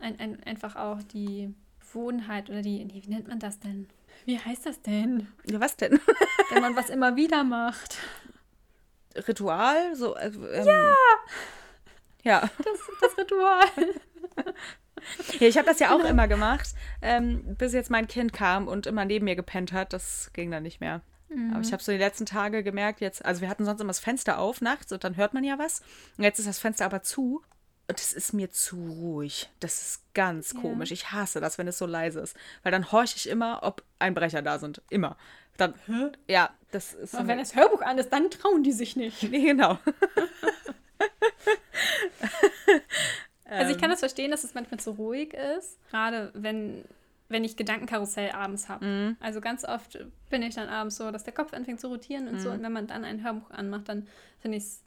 [0.00, 3.88] ein, ein, einfach auch die Gewohnheit oder die, wie nennt man das denn?
[4.24, 5.28] Wie heißt das denn?
[5.44, 6.00] Ja, was denn?
[6.50, 7.98] Wenn man was immer wieder macht.
[9.16, 9.94] Ritual?
[9.96, 10.94] So, äh, ähm, ja!
[12.22, 12.40] Ja.
[12.58, 13.66] Das, das Ritual.
[15.38, 18.86] Ja, ich habe das ja auch immer gemacht, ähm, bis jetzt mein Kind kam und
[18.86, 19.94] immer neben mir gepennt hat.
[19.94, 21.00] Das ging dann nicht mehr.
[21.52, 24.00] Aber ich habe so die letzten Tage gemerkt, jetzt, also wir hatten sonst immer das
[24.00, 25.80] Fenster auf nachts und dann hört man ja was.
[26.18, 27.42] Und jetzt ist das Fenster aber zu
[27.90, 29.50] und es ist mir zu ruhig.
[29.60, 30.60] Das ist ganz Ja.
[30.60, 30.90] komisch.
[30.90, 32.36] Ich hasse das, wenn es so leise ist.
[32.62, 34.80] Weil dann horche ich immer, ob Einbrecher da sind.
[34.90, 35.16] Immer.
[35.56, 35.74] Dann,
[36.26, 37.14] ja, das ist.
[37.14, 39.22] Und wenn das Hörbuch an ist, dann trauen die sich nicht.
[39.30, 39.78] nee, genau.
[43.46, 46.84] Also ich kann das verstehen, dass es manchmal zu ruhig ist, gerade wenn,
[47.28, 49.16] wenn ich Gedankenkarussell abends habe.
[49.18, 52.40] Also ganz oft bin ich dann abends so, dass der Kopf anfängt zu rotieren und
[52.40, 52.50] so.
[52.50, 54.06] Und wenn man dann ein Hörbuch anmacht, dann
[54.40, 54.82] finde ich es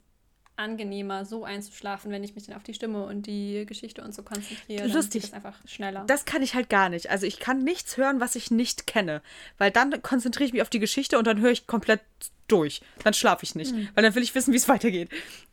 [0.56, 4.22] angenehmer, so einzuschlafen, wenn ich mich dann auf die Stimme und die Geschichte und so
[4.22, 4.82] konzentriere.
[4.82, 5.22] Dann Lustig.
[5.22, 6.04] geht es einfach schneller.
[6.06, 7.10] Das kann ich halt gar nicht.
[7.10, 9.22] Also ich kann nichts hören, was ich nicht kenne.
[9.58, 12.00] Weil dann konzentriere ich mich auf die Geschichte und dann höre ich komplett
[12.46, 12.82] durch.
[13.02, 13.74] Dann schlafe ich nicht.
[13.94, 15.10] Weil dann will ich wissen, wie es weitergeht.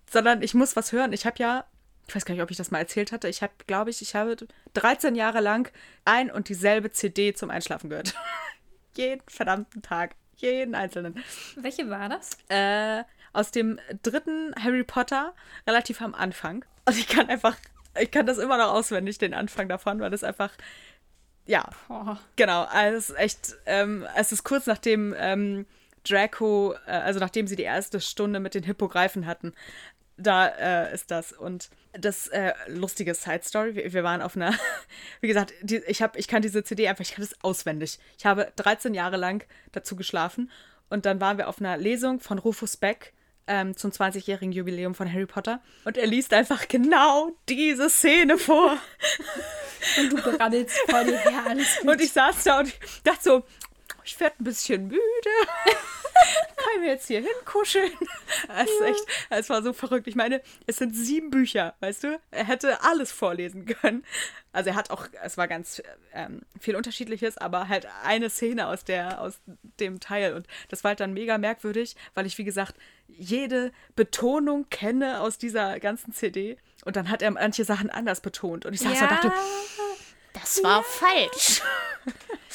[0.09, 1.13] Sondern ich muss was hören.
[1.13, 1.65] Ich habe ja,
[2.07, 3.27] ich weiß gar nicht, ob ich das mal erzählt hatte.
[3.27, 4.35] Ich habe, glaube ich, ich habe
[4.73, 5.71] 13 Jahre lang
[6.05, 8.13] ein und dieselbe CD zum Einschlafen gehört.
[8.95, 10.15] Jeden verdammten Tag.
[10.35, 11.23] Jeden einzelnen.
[11.55, 12.31] Welche war das?
[12.49, 15.33] Äh, aus dem dritten Harry Potter,
[15.67, 16.65] relativ am Anfang.
[16.85, 17.57] Und ich kann einfach,
[17.99, 20.51] ich kann das immer noch auswendig, den Anfang davon, weil das einfach,
[21.45, 25.65] ja, Oh, genau, also es ist echt, ähm, es ist kurz nachdem ähm,
[26.07, 29.53] Draco, äh, also nachdem sie die erste Stunde mit den Hippogreifen hatten,
[30.17, 31.33] da äh, ist das.
[31.33, 34.53] Und das äh, lustige Side Story, wir, wir waren auf einer,
[35.21, 37.99] wie gesagt, die, ich, hab, ich kann diese CD einfach, ich kann das auswendig.
[38.17, 40.51] Ich habe 13 Jahre lang dazu geschlafen
[40.89, 43.13] und dann waren wir auf einer Lesung von Rufus Beck
[43.47, 48.77] ähm, zum 20-jährigen Jubiläum von Harry Potter und er liest einfach genau diese Szene vor.
[49.99, 51.89] und du brabbelst vor dir her, alles gut.
[51.89, 52.73] Und ich saß da und
[53.03, 53.43] dachte so,
[54.03, 55.01] ich werde ein bisschen müde.
[56.55, 57.91] Kann ich mir jetzt hier hinkuscheln?
[58.55, 60.07] Es ist echt, es war so verrückt.
[60.07, 62.19] Ich meine, es sind sieben Bücher, weißt du?
[62.31, 64.05] Er hätte alles vorlesen können.
[64.53, 65.81] Also er hat auch, es war ganz
[66.13, 69.39] ähm, viel Unterschiedliches, aber halt eine Szene aus der, aus
[69.79, 70.33] dem Teil.
[70.33, 72.75] Und das war halt dann mega merkwürdig, weil ich, wie gesagt,
[73.07, 76.57] jede Betonung kenne aus dieser ganzen CD.
[76.83, 78.65] Und dann hat er manche Sachen anders betont.
[78.65, 79.33] Und ich saß da und dachte,
[80.33, 81.61] das war falsch.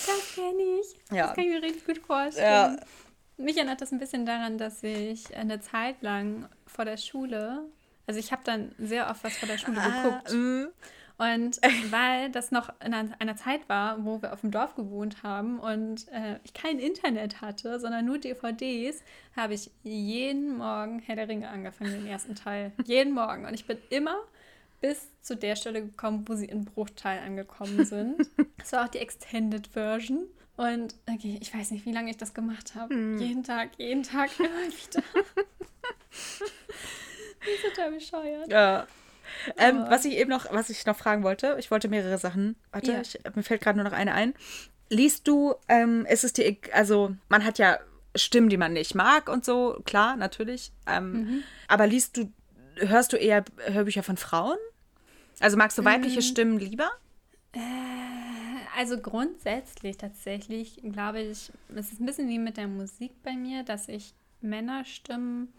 [0.07, 1.17] Das kenne ich.
[1.17, 1.29] Ja.
[1.29, 2.77] Das kann ich mir richtig gut vorstellen.
[2.79, 3.45] Ja.
[3.45, 7.65] Mich erinnert das ein bisschen daran, dass ich eine Zeit lang vor der Schule,
[8.07, 10.33] also ich habe dann sehr oft was vor der Schule geguckt.
[10.33, 10.67] Mm,
[11.19, 11.59] Und
[11.91, 16.09] weil das noch in einer, Zeit war, wo wir auf dem Dorf gewohnt haben und
[16.09, 19.03] äh, ich kein Internet hatte, sondern nur DVDs,
[19.35, 22.73] habe ich jeden Morgen Herr der Ringe angefangen, den ersten Teil.
[22.85, 23.47] jeden Morgen.
[23.47, 24.17] Und ich bin immer
[24.81, 28.17] bis zu der Stelle gekommen, wo sie in Bruchteil angekommen sind.
[28.59, 30.27] Das war auch die Extended Version.
[30.57, 32.93] Und okay, ich weiß nicht, wie lange ich das gemacht habe.
[32.93, 35.05] Jeden Tag, jeden Tag, immer wieder.
[36.11, 38.51] Das ist total bescheuert.
[38.51, 38.89] Ja.
[39.57, 42.57] Ähm, was ich eben noch, was ich noch fragen wollte, ich wollte mehrere Sachen.
[42.73, 43.01] Warte, Ja.
[43.01, 44.35] ich, mir fällt gerade nur noch eine ein.
[44.89, 47.79] Liest du, ähm, ist es dir, e- also man hat ja
[48.15, 50.73] Stimmen, die man nicht mag und so, klar, natürlich.
[50.87, 51.43] Ähm, Mhm.
[51.69, 52.33] Aber liest du,
[52.77, 54.57] hörst du eher Hörbücher von Frauen?
[55.41, 55.87] Also magst du Mhm.
[55.87, 56.91] weibliche Stimmen lieber?
[58.77, 63.63] Also grundsätzlich tatsächlich glaube ich, es ist ein bisschen wie mit der Musik bei mir,
[63.63, 65.53] dass ich Männerstimmen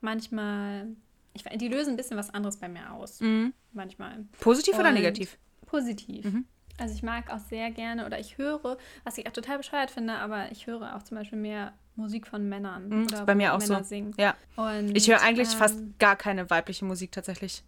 [0.00, 0.86] manchmal,
[1.32, 3.20] ich, die lösen ein bisschen was anderes bei mir aus.
[3.72, 4.24] Manchmal.
[4.40, 5.38] Positiv oder Und negativ?
[5.66, 6.26] Positiv.
[6.78, 10.14] Also ich mag auch sehr gerne oder ich höre, was ich auch total bescheuert finde,
[10.14, 12.88] aber ich höre auch zum Beispiel mehr Musik von Männern.
[12.88, 13.88] Mhm, oder ist bei mir auch Männer so.
[13.88, 14.14] Singen.
[14.18, 14.34] Ja.
[14.56, 17.62] Und, Ich höre eigentlich ähm, fast gar keine weibliche Musik tatsächlich.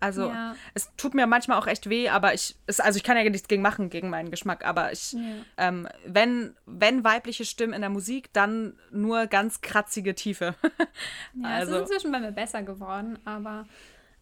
[0.00, 0.54] Also Ja.
[0.74, 3.48] es tut mir manchmal auch echt weh, aber ich, es, also ich kann ja nichts
[3.48, 5.20] gegen machen, gegen meinen Geschmack, aber ich, Ja.
[5.56, 10.54] ähm, wenn, wenn weibliche Stimmen in der Musik, dann nur ganz kratzige Tiefe.
[11.34, 13.66] Ja, Also- es ist inzwischen bei mir besser geworden, aber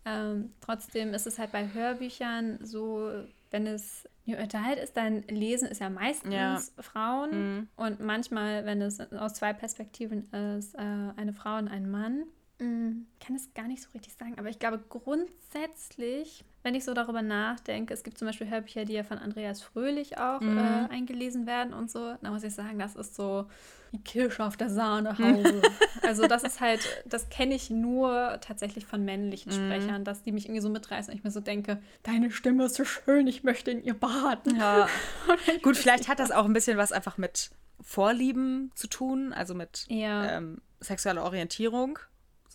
[0.04, 3.10] ähm, trotzdem ist es halt bei Hörbüchern so,
[3.50, 6.54] wenn es New Adult ist, dann lesen ist ja meistens Ja.
[6.58, 6.82] Mhm.
[6.82, 12.24] Frauen und manchmal, wenn es aus zwei Perspektiven ist, äh, eine Frau und ein Mann.
[12.58, 16.84] Mm, Ich kann es gar nicht so richtig sagen, aber ich glaube grundsätzlich, wenn ich
[16.84, 20.58] so darüber nachdenke, es gibt zum Beispiel Hörbücher, die ja von Andreas Fröhlich auch Mhm.
[20.58, 23.46] äh, eingelesen werden und so, da muss ich sagen, das ist so
[23.92, 25.62] die Kirsche auf der Sahnehaube.
[26.02, 30.46] also das ist halt, das kenne ich nur tatsächlich von männlichen Sprechern, dass die mich
[30.46, 33.70] irgendwie so mitreißen und ich mir so denke, deine Stimme ist so schön, ich möchte
[33.70, 34.56] in ihr baden.
[34.56, 34.88] Ja.
[35.62, 37.50] Gut, vielleicht hat das auch ein bisschen was einfach mit
[37.82, 40.36] Vorlieben zu tun, also mit Ja.
[40.38, 41.98] ähm, sexueller Orientierung,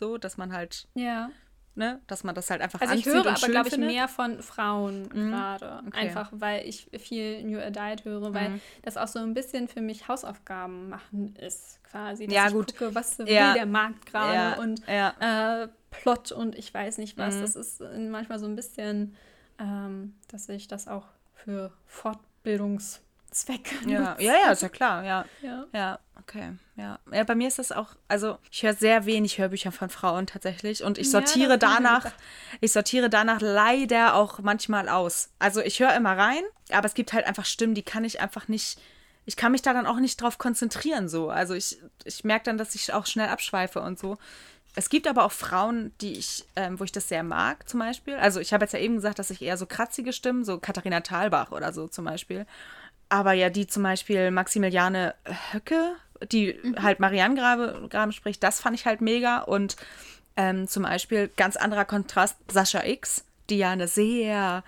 [0.01, 1.29] so, dass man halt, Ja.
[1.75, 5.07] ne, dass man das halt einfach Also ich höre aber, glaube ich, mehr von Frauen
[5.09, 5.83] gerade.
[5.87, 5.97] okay.
[6.07, 10.07] Einfach, weil ich viel New Adult höre, weil das auch so ein bisschen für mich
[10.07, 12.25] Hausaufgaben machen ist, quasi.
[12.25, 12.75] Dass Ja, ich gut.
[12.75, 13.25] gucke, was Ja.
[13.49, 15.63] will der Markt gerade Ja, und ja.
[15.63, 17.39] äh, Plot und ich weiß nicht was.
[17.41, 17.79] Das ist
[18.09, 19.15] manchmal so ein bisschen,
[19.59, 21.71] ähm, dass ich das auch für
[23.31, 25.25] Fortbildungszwecke Ja, ja, ja, ist ja klar, ja.
[25.41, 25.65] Ja.
[25.73, 26.53] Ja, okay.
[26.75, 26.99] Ja.
[27.11, 30.83] ja, bei mir ist das auch, also ich höre sehr wenig Hörbücher von Frauen tatsächlich
[30.83, 32.05] und ich Ja, sortiere mir danach,
[32.59, 35.29] ich sortiere danach leider auch manchmal aus.
[35.39, 38.47] Also ich höre immer rein, aber es gibt halt einfach Stimmen, die kann ich einfach
[38.47, 38.79] nicht,
[39.25, 41.29] ich kann mich da dann auch nicht drauf konzentrieren so.
[41.29, 44.17] Also ich, ich merke dann, dass ich auch schnell abschweife und so.
[44.73, 48.15] Es gibt aber auch Frauen, die ich, ähm, wo ich das sehr mag, zum Beispiel.
[48.15, 51.01] Also ich habe jetzt ja eben gesagt, dass ich eher so kratzige Stimmen, so Katharina
[51.01, 52.45] Thalbach oder so zum Beispiel.
[53.11, 55.15] Aber ja, die zum Beispiel Maximiliane
[55.51, 55.97] Höcke,
[56.31, 59.39] die halt Marianne Grabe, Graben spricht, das fand ich halt mega.
[59.39, 59.75] Und
[60.37, 64.63] ähm, zum Beispiel ganz anderer Kontrast, Sascha X, die ja eine sehr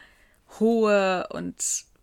[0.59, 1.55] hohe und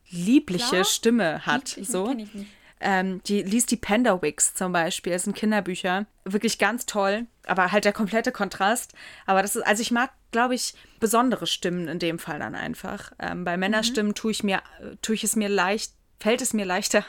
[0.08, 0.84] liebliche Klar.
[0.84, 1.76] Stimme hat.
[1.76, 2.06] Ich, so.
[2.06, 2.50] kenn ich nicht.
[2.80, 6.06] Ähm, die liest die Penderwicks zum Beispiel, das sind Kinderbücher.
[6.24, 8.94] Wirklich ganz toll, aber halt der komplette Kontrast.
[9.26, 13.12] Aber das ist, also ich mag, glaube ich, besondere Stimmen in dem Fall dann einfach.
[13.18, 14.62] Ähm, bei Männerstimmen tue ich mir,
[15.02, 17.04] tue ich es mir leicht, fällt es mir leichter,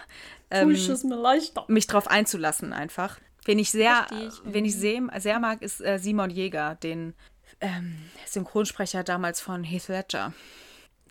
[0.50, 1.66] ähm, ich es mir leichter.
[1.68, 3.20] mich drauf einzulassen einfach.
[3.46, 7.14] Wen ich sehr, ich wen ich sehr, sehr mag, ist äh, Simon Jäger, den
[7.60, 10.34] ähm, Synchronsprecher damals von Heath Ledger.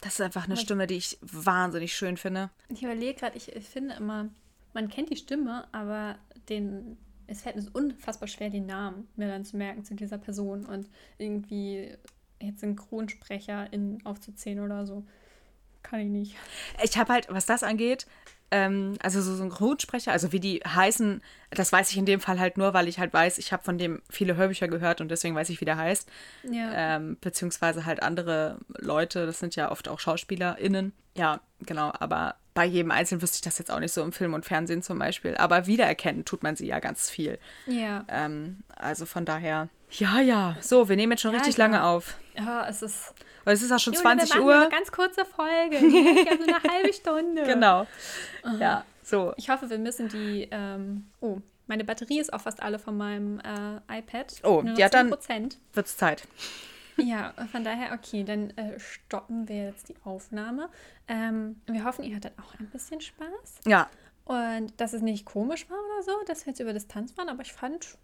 [0.00, 2.50] Das ist einfach eine Stimme, die ich wahnsinnig schön finde.
[2.68, 4.28] Ich überlege gerade, ich, ich finde immer,
[4.72, 6.96] man kennt die Stimme, aber den,
[7.26, 10.88] es fällt mir unfassbar schwer, den Namen mir dann zu merken zu dieser Person und
[11.18, 11.92] irgendwie
[12.40, 15.04] jetzt Synchronsprecher in aufzuzählen oder so.
[15.82, 16.36] Kann ich nicht.
[16.82, 18.06] Ich habe halt, was das angeht,
[18.52, 22.58] ähm, also so Synchronsprecher, also wie die heißen, das weiß ich in dem Fall halt
[22.58, 25.50] nur, weil ich halt weiß, ich habe von dem viele Hörbücher gehört und deswegen weiß
[25.50, 26.08] ich, wie der heißt.
[26.50, 26.96] Ja.
[26.96, 30.92] Ähm, beziehungsweise halt andere Leute, das sind ja oft auch SchauspielerInnen.
[31.16, 34.34] Ja, genau, aber bei jedem Einzelnen wüsste ich das jetzt auch nicht so im Film
[34.34, 35.36] und Fernsehen zum Beispiel.
[35.36, 37.38] Aber wiedererkennen tut man sie ja ganz viel.
[37.66, 38.04] ja.
[38.08, 40.56] Ähm, also von daher, ja, ja.
[40.60, 41.64] So, wir nehmen jetzt schon Ja, richtig ja.
[41.64, 42.16] lange auf.
[42.36, 43.14] Ja, es ist.
[43.44, 44.60] Und es ist auch schon Junge, 20 wir machen Uhr.
[44.60, 45.76] Eine ganz kurze Folge.
[45.76, 47.42] Ja so eine halbe Stunde.
[47.44, 47.86] Genau.
[48.58, 49.32] Ja, so.
[49.36, 50.48] Ich hoffe, wir müssen die.
[50.50, 54.34] Ähm, oh, meine Batterie ist auch fast alle von meinem äh, iPad.
[54.42, 55.56] Oh, ja, dann- 10%.
[55.72, 56.26] Wird's Zeit.
[56.96, 60.68] Ja, von daher, okay, dann äh, stoppen wir jetzt die Aufnahme.
[61.08, 63.88] Ähm, wir hoffen, ihr hattet auch ein bisschen Spaß Ja,
[64.26, 67.40] und dass es nicht komisch war oder so, dass wir jetzt über Distanz waren, aber
[67.40, 67.96] ich fand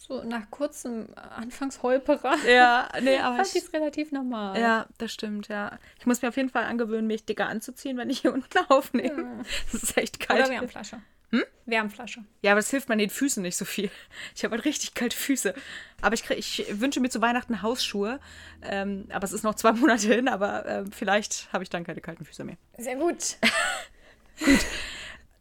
[0.00, 4.58] so nach kurzem Anfangsholperer ja, nee, aber fand ich es relativ normal.
[4.58, 5.78] Ja, das stimmt, ja.
[5.98, 9.44] Ich muss mir auf jeden Fall angewöhnen, mich dicker anzuziehen, wenn ich hier unten aufnehme.
[9.70, 10.40] Das ist echt kalt.
[10.40, 11.02] Oder Wärmflasche.
[11.32, 11.44] Hm?
[11.66, 12.24] Wärmflasche.
[12.40, 13.90] Ja, aber das hilft meinen Füßen nicht so viel.
[14.34, 15.54] Ich habe halt richtig kalte Füße.
[16.00, 18.20] Aber ich, krieg, ich wünsche mir zu Weihnachten Hausschuhe.
[18.62, 22.00] Ähm, aber es ist noch zwei Monate hin, aber ähm, vielleicht habe ich dann keine
[22.00, 22.56] kalten Füße mehr.
[22.78, 23.36] Sehr gut.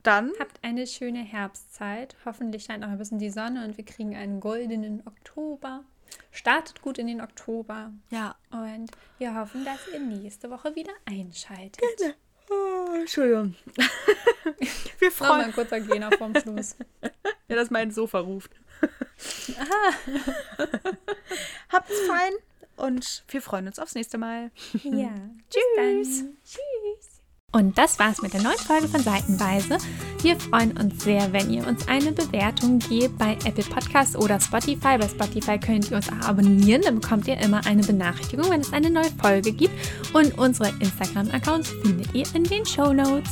[0.03, 2.15] Dann, Habt eine schöne Herbstzeit.
[2.25, 5.83] Hoffentlich scheint noch ein bisschen die Sonne und wir kriegen einen goldenen Oktober.
[6.31, 7.91] Startet gut in den Oktober.
[8.09, 8.35] Ja.
[8.51, 11.81] Und wir hoffen, dass ihr nächste Woche wieder einschaltet.
[11.97, 12.15] Gerne.
[12.49, 13.55] Oh, Entschuldigung.
[14.99, 15.45] Wir freuen uns.
[15.45, 16.75] ein kurzer Gena vorm Schluss.
[17.47, 18.51] ja, dass mein Sofa ruft.
[21.69, 22.33] Habt's fein
[22.75, 24.51] und wir freuen uns aufs nächste Mal.
[24.83, 25.13] Ja.
[25.49, 26.25] Tschüss.
[26.43, 27.18] Tschüss.
[27.51, 29.77] Und das war's mit der neuen Folge von Seitenweise.
[30.21, 34.97] Wir freuen uns sehr, wenn ihr uns eine Bewertung gebt bei Apple Podcasts oder Spotify.
[34.97, 38.71] Bei Spotify könnt ihr uns auch abonnieren, dann bekommt ihr immer eine Benachrichtigung, wenn es
[38.71, 39.73] eine neue Folge gibt.
[40.13, 43.29] Und unsere Instagram-Accounts findet ihr in den Show Notes.